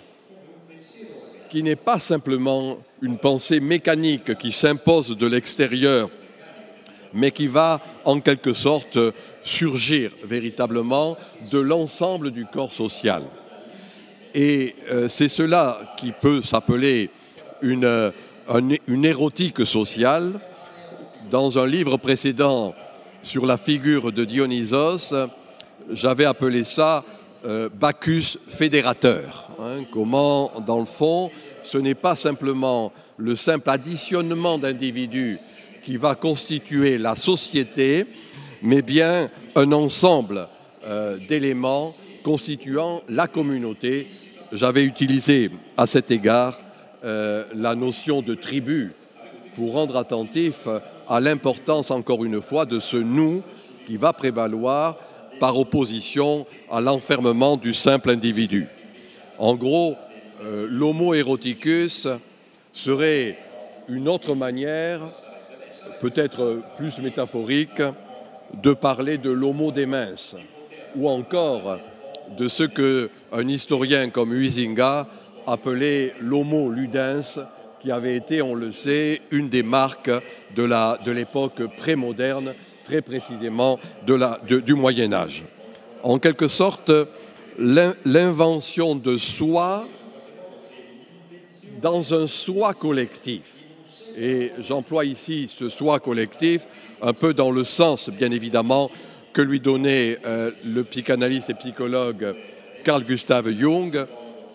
qui 1.49 1.63
n'est 1.63 1.75
pas 1.75 1.99
simplement 1.99 2.77
une 3.01 3.17
pensée 3.17 3.59
mécanique 3.59 4.37
qui 4.37 4.51
s'impose 4.51 5.17
de 5.17 5.27
l'extérieur, 5.27 6.09
mais 7.13 7.31
qui 7.31 7.47
va 7.47 7.81
en 8.05 8.21
quelque 8.21 8.53
sorte 8.53 8.97
surgir 9.43 10.11
véritablement 10.23 11.17
de 11.51 11.59
l'ensemble 11.59 12.31
du 12.31 12.45
corps 12.45 12.71
social. 12.71 13.23
Et 14.35 14.75
c'est 15.07 15.27
cela 15.27 15.95
qui 15.97 16.11
peut 16.11 16.43
s'appeler 16.43 17.09
une 17.63 18.13
une 18.49 19.05
érotique 19.05 19.65
sociale. 19.65 20.39
Dans 21.29 21.59
un 21.59 21.67
livre 21.67 21.97
précédent 21.97 22.73
sur 23.21 23.45
la 23.45 23.57
figure 23.57 24.11
de 24.11 24.25
Dionysos, 24.25 25.13
j'avais 25.91 26.25
appelé 26.25 26.63
ça 26.63 27.03
euh, 27.45 27.69
Bacchus 27.69 28.37
fédérateur. 28.47 29.51
Hein. 29.59 29.83
comment, 29.91 30.51
dans 30.65 30.79
le 30.79 30.85
fond, 30.85 31.29
ce 31.61 31.77
n'est 31.77 31.95
pas 31.95 32.15
simplement 32.15 32.91
le 33.17 33.35
simple 33.35 33.69
additionnement 33.69 34.57
d'individus 34.57 35.37
qui 35.81 35.97
va 35.97 36.15
constituer 36.15 36.97
la 36.97 37.15
société, 37.15 38.05
mais 38.61 38.81
bien 38.81 39.29
un 39.55 39.71
ensemble 39.71 40.47
euh, 40.85 41.17
d'éléments 41.17 41.93
constituant 42.23 43.01
la 43.07 43.27
communauté. 43.27 44.07
J'avais 44.51 44.83
utilisé 44.83 45.51
à 45.77 45.85
cet 45.87 46.11
égard 46.11 46.57
euh, 47.03 47.45
la 47.55 47.75
notion 47.75 48.21
de 48.21 48.35
tribu 48.35 48.93
pour 49.55 49.73
rendre 49.73 49.97
attentif 49.97 50.67
à 51.07 51.19
l'importance, 51.19 51.91
encore 51.91 52.23
une 52.23 52.41
fois, 52.41 52.65
de 52.65 52.79
ce 52.79 52.97
nous 52.97 53.41
qui 53.85 53.97
va 53.97 54.13
prévaloir 54.13 54.97
par 55.39 55.57
opposition 55.57 56.45
à 56.69 56.81
l'enfermement 56.81 57.57
du 57.57 57.73
simple 57.73 58.09
individu. 58.09 58.67
En 59.37 59.55
gros, 59.55 59.95
euh, 60.43 60.67
l'homo 60.69 61.13
eroticus 61.13 62.07
serait 62.73 63.37
une 63.87 64.07
autre 64.07 64.35
manière, 64.35 65.01
peut-être 66.01 66.61
plus 66.77 66.99
métaphorique, 66.99 67.81
de 68.61 68.73
parler 68.73 69.17
de 69.17 69.31
l'homo 69.31 69.71
des 69.71 69.85
minces, 69.85 70.35
ou 70.95 71.09
encore 71.09 71.77
de 72.37 72.47
ce 72.47 72.63
qu'un 72.63 73.47
historien 73.47 74.09
comme 74.09 74.33
Huizinga 74.33 75.07
appelé 75.51 76.13
l'homo 76.19 76.69
ludens, 76.69 77.39
qui 77.79 77.91
avait 77.91 78.15
été, 78.15 78.41
on 78.41 78.55
le 78.55 78.71
sait, 78.71 79.21
une 79.31 79.49
des 79.49 79.63
marques 79.63 80.11
de 80.55 81.11
l'époque 81.11 81.61
prémoderne, 81.77 82.53
très 82.83 83.01
précisément 83.01 83.79
du 84.05 84.73
Moyen 84.73 85.13
Âge. 85.13 85.43
En 86.03 86.19
quelque 86.19 86.47
sorte, 86.47 86.91
l'invention 87.57 88.95
de 88.95 89.17
soi 89.17 89.87
dans 91.81 92.13
un 92.13 92.27
soi 92.27 92.73
collectif. 92.73 93.63
Et 94.17 94.51
j'emploie 94.59 95.05
ici 95.05 95.49
ce 95.53 95.69
soi 95.69 95.99
collectif 95.99 96.67
un 97.01 97.13
peu 97.13 97.33
dans 97.33 97.51
le 97.51 97.63
sens, 97.63 98.09
bien 98.09 98.31
évidemment, 98.31 98.91
que 99.31 99.41
lui 99.41 99.59
donnait 99.59 100.17
euh, 100.25 100.51
le 100.65 100.83
psychanalyste 100.83 101.51
et 101.51 101.53
psychologue 101.53 102.35
Carl 102.83 103.03
Gustav 103.03 103.49
Jung, 103.51 104.05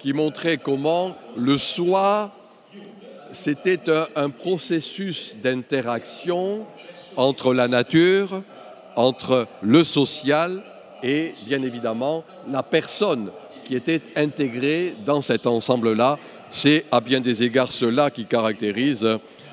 qui 0.05 0.13
montrait 0.13 0.59
comment 0.59 1.17
le 1.35 1.57
soi, 1.57 2.31
c'était 3.33 3.81
un, 4.17 4.29
processus 4.29 5.35
d'interaction 5.43 6.67
entre 7.17 7.55
la 7.55 7.69
nature, 7.69 8.43
entre 8.97 9.47
le 9.63 9.83
social 9.83 10.63
et 11.03 11.33
bien 11.47 11.63
évidemment 11.63 12.23
la 12.51 12.63
personne 12.63 13.31
qui 13.65 13.77
était 13.77 14.03
intégrée 14.15 14.95
dans 15.07 15.23
cet 15.23 15.47
ensemble-là. 15.47 16.19
C'est 16.51 16.85
à 16.93 17.01
bien 17.01 17.23
des 17.23 17.43
égards 17.43 17.73
cela 17.73 18.11
qui 18.11 18.27
caractérise 18.27 19.09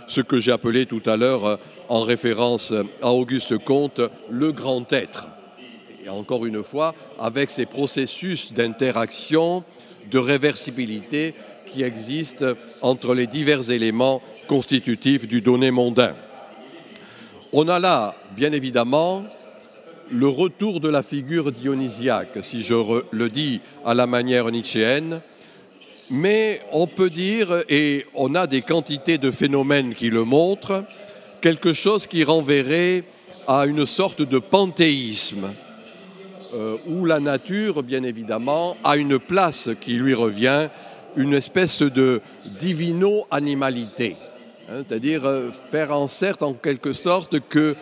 ce 0.05 0.19
que 0.19 0.37
j'ai 0.37 0.51
appelé 0.51 0.85
tout 0.85 1.03
à 1.05 1.15
l'heure 1.15 1.59
en 1.87 2.01
référence 2.01 2.73
à 3.01 3.13
Auguste 3.13 3.57
Comte 3.59 4.01
le 4.29 4.51
grand 4.51 4.91
être. 4.91 5.29
Et 6.03 6.09
encore 6.09 6.45
une 6.45 6.61
fois, 6.61 6.93
avec 7.17 7.49
ces 7.49 7.65
processus 7.65 8.51
d'interaction 8.51 9.63
de 10.09 10.17
réversibilité 10.17 11.33
qui 11.67 11.83
existe 11.83 12.45
entre 12.81 13.13
les 13.13 13.27
divers 13.27 13.71
éléments 13.71 14.21
constitutifs 14.47 15.27
du 15.27 15.41
donné 15.41 15.71
mondain. 15.71 16.15
On 17.53 17.67
a 17.67 17.79
là, 17.79 18.15
bien 18.35 18.51
évidemment, 18.51 19.23
le 20.09 20.27
retour 20.27 20.79
de 20.79 20.89
la 20.89 21.03
figure 21.03 21.51
dionysiaque, 21.51 22.39
si 22.41 22.61
je 22.61 22.75
le 23.11 23.29
dis 23.29 23.61
à 23.85 23.93
la 23.93 24.07
manière 24.07 24.51
nietzschéenne, 24.51 25.21
mais 26.09 26.61
on 26.73 26.87
peut 26.87 27.09
dire, 27.09 27.63
et 27.69 28.05
on 28.13 28.35
a 28.35 28.45
des 28.45 28.61
quantités 28.61 29.17
de 29.17 29.31
phénomènes 29.31 29.95
qui 29.95 30.09
le 30.09 30.25
montrent, 30.25 30.83
quelque 31.39 31.71
chose 31.71 32.07
qui 32.07 32.25
renverrait 32.25 33.05
à 33.47 33.65
une 33.65 33.85
sorte 33.85 34.21
de 34.21 34.37
panthéisme, 34.37 35.53
euh, 36.53 36.77
où 36.87 37.05
la 37.05 37.19
nature, 37.19 37.83
bien 37.83 38.03
évidemment, 38.03 38.75
a 38.83 38.97
une 38.97 39.19
place 39.19 39.69
qui 39.79 39.93
lui 39.93 40.13
revient, 40.13 40.67
une 41.15 41.33
espèce 41.33 41.81
de 41.81 42.21
divino-animalité. 42.59 44.17
Hein, 44.69 44.83
c'est-à-dire 44.87 45.25
euh, 45.25 45.49
faire 45.71 45.91
en 45.91 46.07
sorte, 46.07 46.43
en 46.43 46.53
quelque 46.53 46.93
sorte, 46.93 47.39
que 47.47 47.75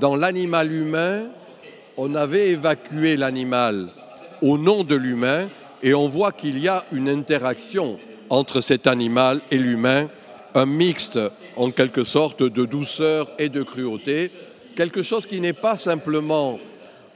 dans 0.00 0.16
l'animal 0.16 0.72
humain, 0.72 1.28
on 1.96 2.14
avait 2.14 2.50
évacué 2.50 3.16
l'animal 3.16 3.88
au 4.42 4.58
nom 4.58 4.84
de 4.84 4.94
l'humain, 4.94 5.48
et 5.82 5.94
on 5.94 6.08
voit 6.08 6.32
qu'il 6.32 6.58
y 6.58 6.68
a 6.68 6.84
une 6.92 7.08
interaction 7.08 7.98
entre 8.28 8.60
cet 8.60 8.86
animal 8.86 9.40
et 9.50 9.58
l'humain, 9.58 10.08
un 10.54 10.66
mixte 10.66 11.18
en 11.56 11.70
quelque 11.70 12.04
sorte 12.04 12.42
de 12.42 12.64
douceur 12.64 13.30
et 13.38 13.48
de 13.48 13.62
cruauté, 13.62 14.30
quelque 14.74 15.02
chose 15.02 15.26
qui 15.26 15.40
n'est 15.40 15.52
pas 15.52 15.76
simplement 15.76 16.58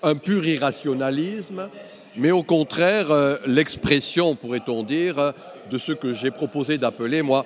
un 0.03 0.17
pur 0.17 0.47
irrationalisme, 0.47 1.69
mais 2.17 2.31
au 2.31 2.43
contraire 2.43 3.11
euh, 3.11 3.37
l'expression, 3.47 4.35
pourrait-on 4.35 4.83
dire, 4.83 5.33
de 5.71 5.79
ce 5.79 5.93
que 5.93 6.13
j'ai 6.13 6.31
proposé 6.31 6.79
d'appeler, 6.79 7.23
moi, 7.23 7.45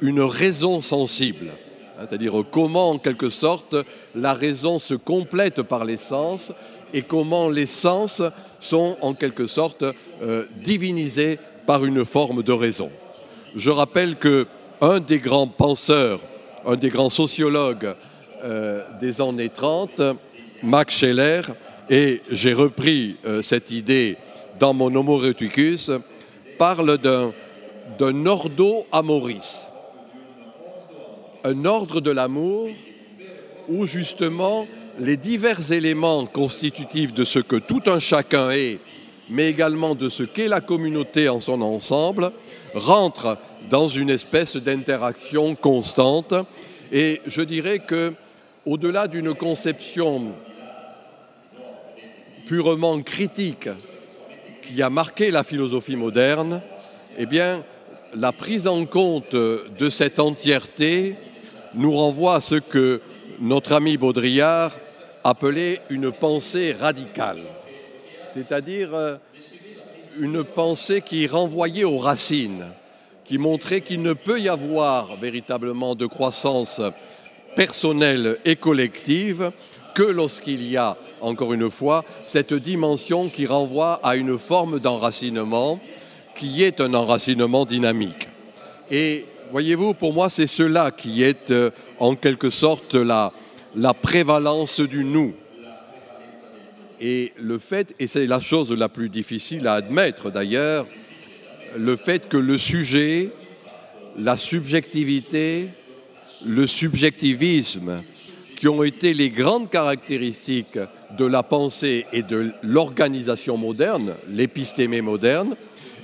une 0.00 0.20
raison 0.20 0.82
sensible. 0.82 1.50
Hein, 1.98 2.06
c'est-à-dire 2.08 2.44
comment, 2.50 2.90
en 2.90 2.98
quelque 2.98 3.30
sorte, 3.30 3.74
la 4.14 4.34
raison 4.34 4.78
se 4.78 4.94
complète 4.94 5.62
par 5.62 5.84
les 5.84 5.96
sens 5.96 6.52
et 6.92 7.02
comment 7.02 7.48
les 7.48 7.66
sens 7.66 8.22
sont, 8.60 8.96
en 9.00 9.14
quelque 9.14 9.46
sorte, 9.46 9.84
euh, 10.22 10.44
divinisés 10.62 11.38
par 11.66 11.84
une 11.84 12.04
forme 12.04 12.42
de 12.42 12.52
raison. 12.52 12.90
Je 13.54 13.70
rappelle 13.70 14.16
que 14.16 14.46
un 14.80 15.00
des 15.00 15.18
grands 15.18 15.48
penseurs, 15.48 16.20
un 16.66 16.76
des 16.76 16.90
grands 16.90 17.10
sociologues 17.10 17.94
euh, 18.44 18.82
des 19.00 19.20
années 19.20 19.48
30, 19.48 20.00
Max 20.62 20.94
Scheller, 20.94 21.42
et 21.88 22.22
j'ai 22.30 22.52
repris 22.52 23.16
euh, 23.24 23.42
cette 23.42 23.70
idée 23.70 24.16
dans 24.58 24.74
mon 24.74 24.94
Homo 24.94 25.22
eroticus, 25.22 25.90
parle 26.58 26.98
d'un 26.98 28.26
ordo 28.26 28.86
amoris, 28.90 29.68
un 31.44 31.64
ordre 31.64 32.00
de 32.00 32.10
l'amour 32.10 32.68
où 33.68 33.86
justement 33.86 34.66
les 34.98 35.16
divers 35.16 35.72
éléments 35.72 36.26
constitutifs 36.26 37.12
de 37.12 37.24
ce 37.24 37.38
que 37.38 37.56
tout 37.56 37.82
un 37.86 37.98
chacun 37.98 38.50
est, 38.50 38.78
mais 39.28 39.50
également 39.50 39.94
de 39.94 40.08
ce 40.08 40.22
qu'est 40.22 40.48
la 40.48 40.60
communauté 40.60 41.28
en 41.28 41.40
son 41.40 41.60
ensemble, 41.60 42.32
rentrent 42.74 43.38
dans 43.68 43.88
une 43.88 44.10
espèce 44.10 44.56
d'interaction 44.56 45.54
constante. 45.54 46.34
Et 46.92 47.20
je 47.26 47.42
dirais 47.42 47.80
que, 47.80 48.14
au-delà 48.64 49.08
d'une 49.08 49.34
conception 49.34 50.32
purement 52.46 53.02
critique 53.02 53.68
qui 54.62 54.80
a 54.80 54.88
marqué 54.88 55.30
la 55.30 55.42
philosophie 55.42 55.96
moderne, 55.96 56.62
eh 57.18 57.26
bien, 57.26 57.64
la 58.14 58.32
prise 58.32 58.66
en 58.68 58.86
compte 58.86 59.34
de 59.34 59.90
cette 59.90 60.20
entièreté 60.20 61.16
nous 61.74 61.92
renvoie 61.92 62.36
à 62.36 62.40
ce 62.40 62.54
que 62.54 63.00
notre 63.40 63.72
ami 63.72 63.96
Baudrillard 63.96 64.72
appelait 65.24 65.80
une 65.90 66.12
pensée 66.12 66.72
radicale, 66.72 67.42
c'est-à-dire 68.28 68.94
euh, 68.94 69.16
une 70.20 70.44
pensée 70.44 71.02
qui 71.02 71.26
renvoyait 71.26 71.84
aux 71.84 71.98
racines, 71.98 72.66
qui 73.24 73.38
montrait 73.38 73.80
qu'il 73.80 74.02
ne 74.02 74.12
peut 74.12 74.40
y 74.40 74.48
avoir 74.48 75.16
véritablement 75.16 75.96
de 75.96 76.06
croissance 76.06 76.80
personnelle 77.56 78.38
et 78.44 78.54
collective 78.54 79.50
que 79.94 80.04
lorsqu'il 80.04 80.62
y 80.62 80.76
a, 80.76 80.96
encore 81.26 81.52
une 81.52 81.70
fois, 81.70 82.04
cette 82.26 82.54
dimension 82.54 83.28
qui 83.28 83.46
renvoie 83.46 83.94
à 84.02 84.16
une 84.16 84.38
forme 84.38 84.78
d'enracinement 84.78 85.80
qui 86.36 86.62
est 86.62 86.80
un 86.80 86.94
enracinement 86.94 87.64
dynamique. 87.64 88.28
Et 88.90 89.24
voyez-vous, 89.50 89.94
pour 89.94 90.12
moi, 90.12 90.30
c'est 90.30 90.46
cela 90.46 90.90
qui 90.90 91.22
est 91.22 91.50
euh, 91.50 91.70
en 91.98 92.14
quelque 92.14 92.50
sorte 92.50 92.94
la, 92.94 93.32
la 93.74 93.92
prévalence 93.92 94.80
du 94.80 95.04
nous. 95.04 95.34
Et 97.00 97.32
le 97.36 97.58
fait, 97.58 97.94
et 97.98 98.06
c'est 98.06 98.26
la 98.26 98.40
chose 98.40 98.70
la 98.72 98.88
plus 98.88 99.08
difficile 99.08 99.66
à 99.66 99.74
admettre 99.74 100.30
d'ailleurs, 100.30 100.86
le 101.76 101.96
fait 101.96 102.28
que 102.28 102.36
le 102.36 102.56
sujet, 102.56 103.30
la 104.16 104.36
subjectivité, 104.36 105.70
le 106.44 106.66
subjectivisme, 106.66 108.02
qui 108.56 108.68
ont 108.68 108.82
été 108.82 109.14
les 109.14 109.30
grandes 109.30 109.70
caractéristiques 109.70 110.78
de 111.16 111.24
la 111.24 111.42
pensée 111.42 112.06
et 112.12 112.22
de 112.22 112.52
l'organisation 112.62 113.56
moderne, 113.56 114.14
l'épistémé 114.28 115.02
moderne, 115.02 115.54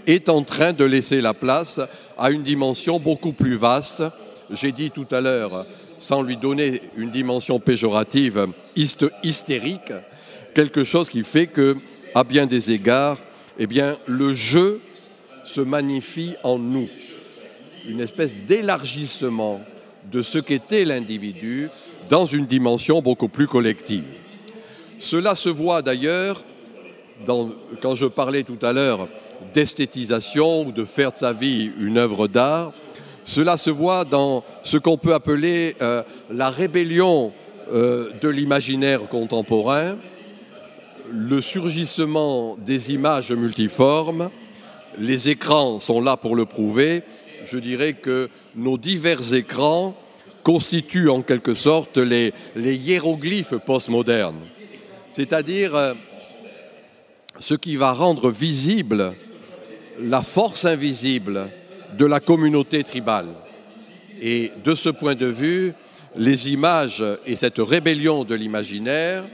est 0.07 0.29
en 0.29 0.43
train 0.43 0.73
de 0.73 0.85
laisser 0.85 1.21
la 1.21 1.35
place 1.35 1.81
à 2.19 2.31
une 2.31 2.43
dimension 2.43 3.01
beaucoup 3.01 3.33
plus 3.33 3.57
vaste. 3.57 4.03
J'ai 4.51 4.71
dit 4.71 4.91
tout 4.91 5.07
à 5.11 5.21
l'heure, 5.21 5.65
sans 5.99 6.23
lui 6.23 6.37
donner 6.37 6.83
une 6.97 7.11
dimension 7.11 7.59
péjorative, 7.59 8.49
hystérique, 8.77 9.93
quelque 10.55 10.85
chose 10.85 11.09
qui 11.09 11.23
fait 11.23 11.47
que, 11.47 11.77
à 12.15 12.23
bien 12.23 12.47
des 12.47 12.71
égards, 12.71 13.19
eh 13.59 13.67
bien, 13.67 13.97
le 14.07 14.35
jeu 14.35 14.81
se 15.45 15.61
magnifie 15.61 16.35
en 16.43 16.59
nous, 16.59 16.89
une 17.89 18.01
espèce 18.01 18.37
d'élargissement 18.47 19.61
de 20.11 20.23
ce 20.23 20.39
qu'était 20.39 20.85
l'individu 20.85 21.69
dans 22.09 22.27
une 22.27 22.47
dimension 22.47 23.01
beaucoup 23.01 23.29
plus 23.29 23.47
collective. 23.47 24.05
Cela 24.99 25.35
se 25.35 25.49
voit 25.49 25.83
d'ailleurs 25.83 26.45
quand 27.81 27.95
je 27.95 28.07
parlais 28.07 28.43
tout 28.43 28.59
à 28.63 28.73
l'heure 28.73 29.09
d'esthétisation 29.53 30.67
ou 30.67 30.73
de 30.73 30.85
faire 30.85 31.13
de 31.13 31.17
sa 31.17 31.33
vie 31.33 31.71
une 31.79 31.99
œuvre 31.99 32.29
d'art, 32.29 32.73
cela 33.25 33.57
se 33.57 33.71
voit 33.71 34.05
dans 34.05 34.45
ce 34.63 34.77
qu'on 34.77 34.99
peut 34.99 35.15
appeler 35.15 35.77
euh, 35.81 36.03
la 36.31 36.51
rébellion 36.51 37.33
euh, 37.73 38.11
de 38.21 38.29
l'imaginaire 38.29 39.09
contemporain, 39.09 39.97
le 41.11 41.41
surgissement 41.41 42.57
des 42.57 42.93
images 42.93 43.33
multiformes. 43.33 44.31
Les 44.99 45.29
écrans 45.29 45.79
sont 45.79 46.01
là 46.01 46.17
pour 46.17 46.35
le 46.35 46.47
prouver. 46.47 47.03
Je 47.45 47.59
dirais 47.59 47.93
que 47.93 48.29
nos 48.57 48.79
divers 48.79 49.35
écrans 49.35 49.95
constituent 50.43 51.11
en 51.11 51.23
quelque 51.23 51.55
sorte 51.55 51.99
les, 51.99 52.33
hiéroglyphes 52.57 53.57
postmodernes, 53.59 54.47
c'est-à-dire 55.11 55.75
euh, 55.75 55.95
ce 57.39 57.55
qui 57.55 57.77
va 57.77 57.93
rendre 57.93 58.31
visible 58.31 59.15
la 60.01 60.23
force 60.23 60.65
invisible 60.65 61.49
de 61.97 62.07
la 62.07 62.21
communauté 62.21 62.83
tribale. 62.83 63.29
Et 64.21 64.53
de 64.65 64.75
ce 64.75 64.89
point 64.89 65.15
de 65.15 65.27
vue, 65.27 65.75
les 66.17 66.51
images 66.51 67.05
et 67.27 67.37
cette 67.37 67.59
rébellion 67.59 68.25
de 68.25 68.35
l'imaginaire 68.35 69.25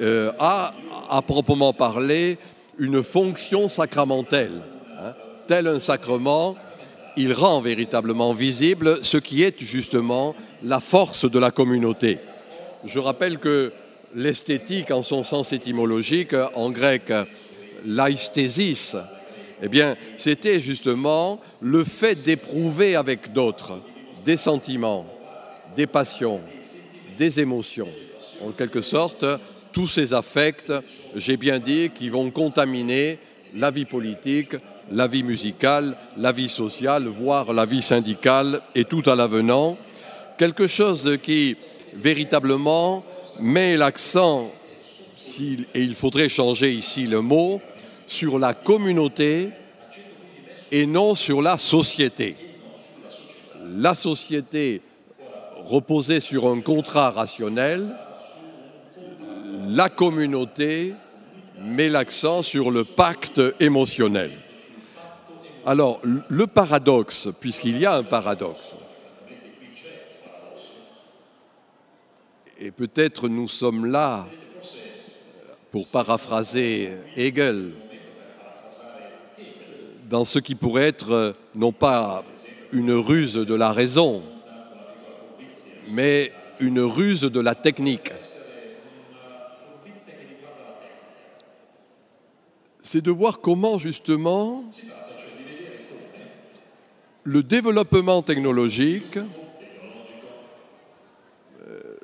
euh, 0.00 0.32
a, 0.38 0.74
à 1.10 1.22
proprement 1.22 1.72
parler, 1.72 2.38
une 2.78 3.02
fonction 3.02 3.68
sacramentelle. 3.68 4.62
Hein. 5.00 5.14
Tel 5.46 5.66
un 5.66 5.80
sacrement, 5.80 6.54
il 7.16 7.32
rend 7.32 7.60
véritablement 7.60 8.32
visible 8.34 8.98
ce 9.02 9.16
qui 9.16 9.42
est 9.42 9.58
justement 9.60 10.34
la 10.66 10.80
force 10.80 11.30
de 11.30 11.38
la 11.38 11.52
communauté. 11.52 12.18
Je 12.84 12.98
rappelle 12.98 13.38
que 13.38 13.72
l'esthétique, 14.14 14.90
en 14.90 15.02
son 15.02 15.22
sens 15.22 15.52
étymologique, 15.52 16.34
en 16.54 16.70
grec, 16.70 17.12
l'aisthésis, 17.84 18.96
eh 19.62 19.68
bien, 19.68 19.96
c'était 20.16 20.60
justement 20.60 21.40
le 21.60 21.84
fait 21.84 22.16
d'éprouver 22.16 22.96
avec 22.96 23.32
d'autres 23.32 23.80
des 24.24 24.36
sentiments, 24.36 25.06
des 25.76 25.86
passions, 25.86 26.40
des 27.16 27.40
émotions. 27.40 27.88
En 28.44 28.50
quelque 28.50 28.80
sorte, 28.80 29.24
tous 29.72 29.86
ces 29.86 30.14
affects, 30.14 30.72
j'ai 31.14 31.36
bien 31.36 31.60
dit, 31.60 31.90
qui 31.94 32.08
vont 32.08 32.30
contaminer 32.30 33.18
la 33.54 33.70
vie 33.70 33.84
politique, 33.84 34.56
la 34.90 35.06
vie 35.06 35.22
musicale, 35.22 35.96
la 36.16 36.32
vie 36.32 36.48
sociale, 36.48 37.06
voire 37.06 37.52
la 37.52 37.64
vie 37.66 37.82
syndicale 37.82 38.60
et 38.74 38.84
tout 38.84 39.02
à 39.06 39.14
l'avenant. 39.14 39.78
Quelque 40.38 40.66
chose 40.66 41.18
qui 41.22 41.56
véritablement 41.94 43.04
met 43.40 43.76
l'accent, 43.76 44.52
et 45.38 45.82
il 45.82 45.94
faudrait 45.94 46.28
changer 46.28 46.72
ici 46.72 47.06
le 47.06 47.20
mot, 47.20 47.60
sur 48.06 48.38
la 48.38 48.54
communauté 48.54 49.50
et 50.70 50.86
non 50.86 51.14
sur 51.14 51.42
la 51.42 51.58
société. 51.58 52.36
La 53.78 53.94
société 53.94 54.82
reposait 55.64 56.20
sur 56.20 56.46
un 56.46 56.60
contrat 56.60 57.10
rationnel, 57.10 57.96
la 59.68 59.88
communauté 59.88 60.94
met 61.60 61.88
l'accent 61.88 62.42
sur 62.42 62.70
le 62.70 62.84
pacte 62.84 63.40
émotionnel. 63.58 64.32
Alors, 65.64 66.00
le 66.02 66.46
paradoxe, 66.46 67.28
puisqu'il 67.40 67.78
y 67.78 67.86
a 67.86 67.94
un 67.94 68.04
paradoxe, 68.04 68.76
et 72.58 72.70
peut-être 72.70 73.28
nous 73.28 73.48
sommes 73.48 73.86
là, 73.86 74.26
pour 75.70 75.88
paraphraser 75.88 76.92
Hegel, 77.16 77.72
dans 80.08 80.24
ce 80.24 80.38
qui 80.38 80.54
pourrait 80.54 80.88
être 80.88 81.34
non 81.54 81.72
pas 81.72 82.24
une 82.72 82.92
ruse 82.92 83.34
de 83.34 83.54
la 83.54 83.72
raison, 83.72 84.22
mais 85.90 86.32
une 86.60 86.80
ruse 86.80 87.22
de 87.22 87.40
la 87.40 87.54
technique. 87.54 88.12
C'est 92.82 93.02
de 93.02 93.10
voir 93.10 93.40
comment 93.40 93.78
justement 93.78 94.64
le 97.24 97.42
développement 97.42 98.22
technologique, 98.22 99.18
euh, 101.66 101.96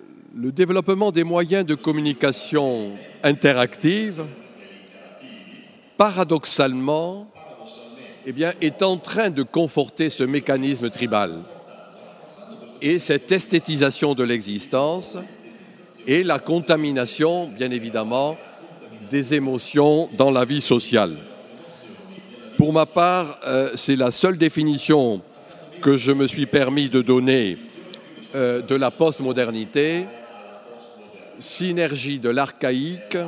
le 0.43 0.51
développement 0.51 1.13
des 1.13 1.23
moyens 1.23 1.65
de 1.65 1.77
communication 1.77 2.97
interactive, 3.23 4.25
paradoxalement, 5.97 7.29
eh 8.27 8.35
est 8.61 8.83
en 8.83 8.97
train 8.97 9.31
de 9.31 9.45
conforter 9.45 10.11
ce 10.11 10.25
mécanisme 10.25 10.91
tribal 10.91 11.33
et 12.81 12.99
cette 12.99 13.31
esthétisation 13.31 14.15
de 14.15 14.25
l'existence 14.25 15.17
et 16.09 16.25
la 16.25 16.41
contamination, 16.41 17.47
bien 17.47 17.71
évidemment, 17.71 18.37
des 19.11 19.35
émotions 19.35 20.09
dans 20.19 20.33
la 20.33 20.45
vie 20.45 20.61
sociale. 20.61 21.19
Pour 22.57 22.73
ma 22.73 22.87
part, 22.87 23.39
euh, 23.47 23.71
c'est 23.77 23.95
la 23.95 24.11
seule 24.11 24.39
définition 24.39 25.23
que 25.81 25.97
je 25.97 26.11
me 26.11 26.27
suis 26.27 26.47
permis 26.47 26.89
de 26.89 27.01
donner 27.01 27.59
euh, 28.35 28.61
de 28.61 28.75
la 28.75 28.91
postmodernité, 28.91 30.07
synergie 31.43 32.19
de 32.19 32.31
l'archaïque 32.31 33.19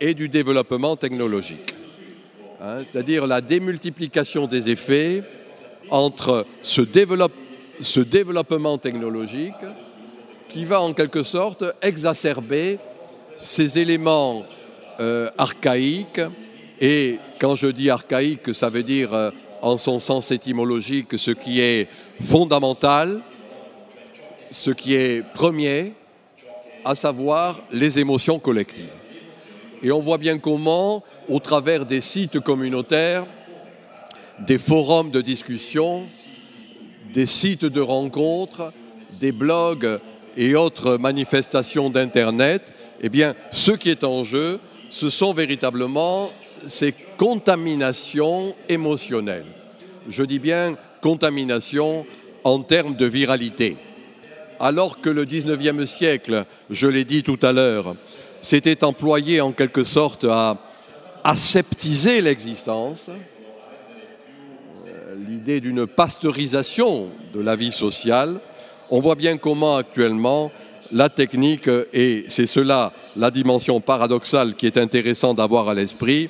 et 0.00 0.14
du 0.14 0.28
développement 0.28 0.96
technologique. 0.96 1.74
Hein, 2.60 2.78
c'est-à-dire 2.90 3.26
la 3.26 3.40
démultiplication 3.40 4.46
des 4.46 4.70
effets 4.70 5.22
entre 5.90 6.46
ce, 6.62 6.80
développement 6.80 8.78
technologique 8.78 9.52
qui 10.48 10.64
va 10.64 10.80
en 10.80 10.92
quelque 10.92 11.22
sorte 11.22 11.64
exacerber 11.82 12.78
ces 13.38 13.78
éléments 13.78 14.44
euh, 15.00 15.30
archaïques. 15.36 16.20
Et 16.80 17.18
quand 17.40 17.54
je 17.54 17.66
dis 17.66 17.90
archaïque, 17.90 18.54
ça 18.54 18.68
veut 18.68 18.82
dire 18.82 19.12
euh, 19.12 19.30
en 19.62 19.78
son 19.78 19.98
sens 19.98 20.30
étymologique 20.30 21.18
ce 21.18 21.30
qui 21.30 21.60
est 21.60 21.88
fondamental, 22.20 23.20
ce 24.50 24.70
qui 24.70 24.94
est 24.94 25.24
premier, 25.32 25.94
à 26.84 26.94
savoir 26.94 27.60
les 27.72 27.98
émotions 27.98 28.38
collectives. 28.38 28.88
Et 29.82 29.92
on 29.92 30.00
voit 30.00 30.18
bien 30.18 30.38
comment, 30.38 31.04
au 31.28 31.38
travers 31.38 31.86
des 31.86 32.00
sites 32.00 32.40
communautaires, 32.40 33.26
des 34.40 34.58
forums 34.58 35.10
de 35.10 35.20
discussion, 35.20 36.04
des 37.12 37.26
sites 37.26 37.64
de 37.64 37.80
rencontres, 37.80 38.72
des 39.20 39.32
blogs 39.32 40.00
et 40.36 40.54
autres 40.56 40.96
manifestations 40.96 41.90
d'Internet, 41.90 42.72
eh 43.00 43.08
bien, 43.08 43.34
ce 43.52 43.72
qui 43.72 43.90
est 43.90 44.04
en 44.04 44.22
jeu, 44.24 44.58
ce 44.90 45.10
sont 45.10 45.32
véritablement 45.32 46.30
ces 46.66 46.94
contaminations 47.16 48.54
émotionnelles. 48.68 49.46
Je 50.08 50.22
dis 50.22 50.38
bien 50.38 50.76
contamination 51.00 52.06
en 52.42 52.60
termes 52.60 52.94
de 52.94 53.06
viralité. 53.06 53.76
Alors 54.60 55.00
que 55.00 55.10
le 55.10 55.24
19e 55.24 55.86
siècle, 55.86 56.44
je 56.70 56.86
l'ai 56.86 57.04
dit 57.04 57.22
tout 57.22 57.38
à 57.42 57.52
l'heure, 57.52 57.96
s'était 58.40 58.84
employé 58.84 59.40
en 59.40 59.52
quelque 59.52 59.84
sorte 59.84 60.24
à 60.24 60.58
aseptiser 61.24 62.20
l'existence, 62.20 63.08
euh, 63.08 65.14
l'idée 65.26 65.60
d'une 65.60 65.86
pasteurisation 65.86 67.08
de 67.32 67.40
la 67.40 67.56
vie 67.56 67.72
sociale, 67.72 68.40
on 68.90 69.00
voit 69.00 69.14
bien 69.14 69.38
comment 69.38 69.76
actuellement 69.76 70.52
la 70.92 71.08
technique, 71.08 71.68
et 71.92 72.26
c'est 72.28 72.46
cela 72.46 72.92
la 73.16 73.30
dimension 73.30 73.80
paradoxale 73.80 74.54
qui 74.54 74.66
est 74.66 74.76
intéressante 74.76 75.38
d'avoir 75.38 75.68
à 75.68 75.74
l'esprit, 75.74 76.28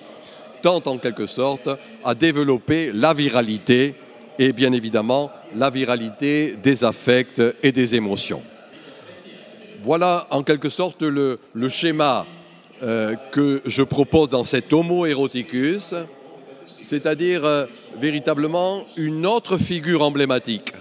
tente 0.63 0.87
en 0.87 0.97
quelque 0.97 1.27
sorte 1.27 1.69
à 2.05 2.15
développer 2.15 2.93
la 2.95 3.13
viralité 3.13 3.95
et 4.39 4.53
bien 4.53 4.73
évidemment 4.73 5.31
la 5.55 5.71
viralité 5.71 6.57
des 6.57 6.85
affects 6.85 7.43
et 7.63 7.73
des 7.73 7.95
émotions. 7.95 8.43
Voilà 9.83 10.27
en 10.31 10.43
quelque 10.43 10.69
sorte 10.69 11.03
le, 11.03 11.39
schéma 11.69 12.27
euh, 12.83 13.15
que 13.31 13.63
je 13.67 13.83
propose 13.83 14.31
dans 14.31 14.45
cet 14.45 14.73
Homo 14.73 15.07
eroticus, 15.07 15.95
c'est-à-dire 16.83 17.45
euh, 17.45 17.67
véritablement 18.01 18.85
une 18.97 19.27
autre 19.27 19.59
figure 19.59 20.03
emblématique 20.03 20.73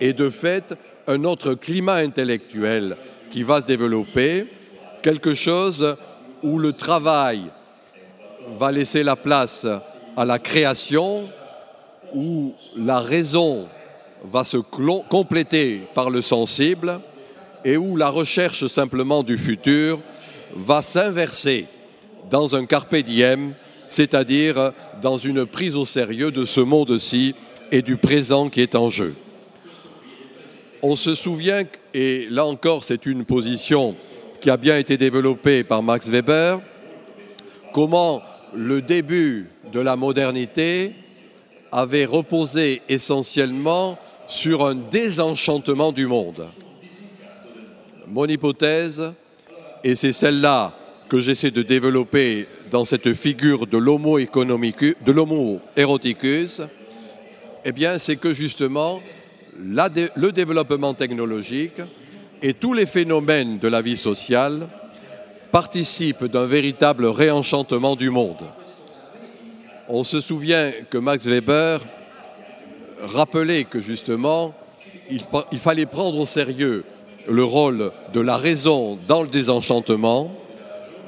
et 0.00 0.12
de 0.12 0.30
fait 0.30 0.74
un 1.06 1.24
autre 1.24 1.54
climat 1.54 1.96
intellectuel 1.96 2.96
qui 3.30 3.42
va 3.42 3.60
se 3.60 3.66
développer, 3.66 4.46
quelque 5.02 5.34
chose 5.34 5.96
où 6.42 6.58
le 6.58 6.72
travail 6.72 7.42
va 8.58 8.72
laisser 8.72 9.02
la 9.02 9.16
place 9.16 9.66
à 10.16 10.24
la 10.24 10.38
création, 10.38 11.28
où 12.14 12.52
la 12.76 13.00
raison 13.00 13.68
va 14.24 14.44
se 14.44 14.56
compléter 14.56 15.82
par 15.94 16.10
le 16.10 16.22
sensible 16.22 17.00
et 17.64 17.76
où 17.76 17.96
la 17.96 18.08
recherche 18.08 18.66
simplement 18.66 19.22
du 19.22 19.38
futur 19.38 20.00
va 20.54 20.82
s'inverser 20.82 21.66
dans 22.30 22.54
un 22.54 22.66
carpe 22.66 22.96
diem, 22.96 23.54
c'est-à-dire 23.88 24.72
dans 25.02 25.16
une 25.16 25.46
prise 25.46 25.76
au 25.76 25.84
sérieux 25.84 26.30
de 26.30 26.44
ce 26.44 26.60
monde-ci 26.60 27.34
et 27.72 27.82
du 27.82 27.96
présent 27.96 28.48
qui 28.48 28.60
est 28.60 28.74
en 28.74 28.88
jeu. 28.88 29.14
On 30.82 30.96
se 30.96 31.14
souvient, 31.14 31.64
et 31.92 32.26
là 32.30 32.46
encore 32.46 32.84
c'est 32.84 33.06
une 33.06 33.24
position 33.24 33.96
qui 34.40 34.48
a 34.48 34.56
bien 34.56 34.78
été 34.78 34.96
développée 34.96 35.62
par 35.62 35.82
Max 35.82 36.08
Weber, 36.08 36.60
comment 37.74 38.22
le 38.54 38.80
début 38.80 39.50
de 39.72 39.80
la 39.80 39.96
modernité 39.96 40.94
avait 41.72 42.04
reposé 42.04 42.82
essentiellement 42.88 43.98
sur 44.26 44.64
un 44.64 44.74
désenchantement 44.74 45.92
du 45.92 46.06
monde. 46.06 46.46
Mon 48.06 48.26
hypothèse, 48.26 49.12
et 49.84 49.94
c'est 49.94 50.12
celle-là 50.12 50.74
que 51.08 51.18
j'essaie 51.18 51.50
de 51.50 51.62
développer 51.62 52.46
dans 52.70 52.84
cette 52.84 53.12
figure 53.14 53.66
de 53.66 53.78
l'homo 53.78 54.18
eroticus, 55.76 56.62
eh 57.64 57.98
c'est 57.98 58.16
que 58.16 58.32
justement, 58.32 59.00
le 59.58 60.30
développement 60.30 60.94
technologique 60.94 61.80
et 62.42 62.54
tous 62.54 62.72
les 62.72 62.86
phénomènes 62.86 63.58
de 63.58 63.68
la 63.68 63.82
vie 63.82 63.96
sociale 63.96 64.68
participent 65.50 66.24
d'un 66.24 66.46
véritable 66.46 67.06
réenchantement 67.06 67.96
du 67.96 68.10
monde. 68.10 68.44
On 69.92 70.04
se 70.04 70.20
souvient 70.20 70.70
que 70.88 70.98
Max 70.98 71.26
Weber 71.26 71.80
rappelait 73.02 73.64
que 73.64 73.80
justement, 73.80 74.54
il, 75.10 75.58
fallait 75.58 75.84
prendre 75.84 76.16
au 76.16 76.26
sérieux 76.26 76.84
le 77.28 77.42
rôle 77.42 77.90
de 78.12 78.20
la 78.20 78.36
raison 78.36 79.00
dans 79.08 79.22
le 79.22 79.28
désenchantement. 79.28 80.30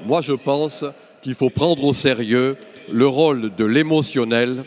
Moi, 0.05 0.21
je 0.21 0.33
pense 0.33 0.85
qu'il 1.23 1.37
faut 1.37 1.49
prendre 1.49 1.85
au 1.85 1.95
sérieux 1.95 2.57
le 2.90 3.07
rôle 3.07 3.55
de 3.55 3.64
l'émotionnel 3.64 4.64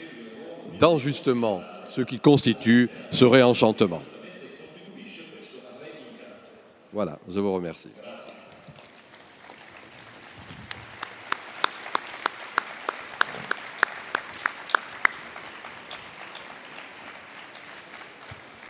dans 0.79 0.97
justement 0.97 1.59
ce 1.89 1.99
qui 1.99 2.17
constitue 2.17 2.89
ce 3.11 3.25
réenchantement. 3.25 4.01
Voilà, 6.93 7.19
je 7.29 7.41
vous 7.41 7.53
remercie. 7.53 7.89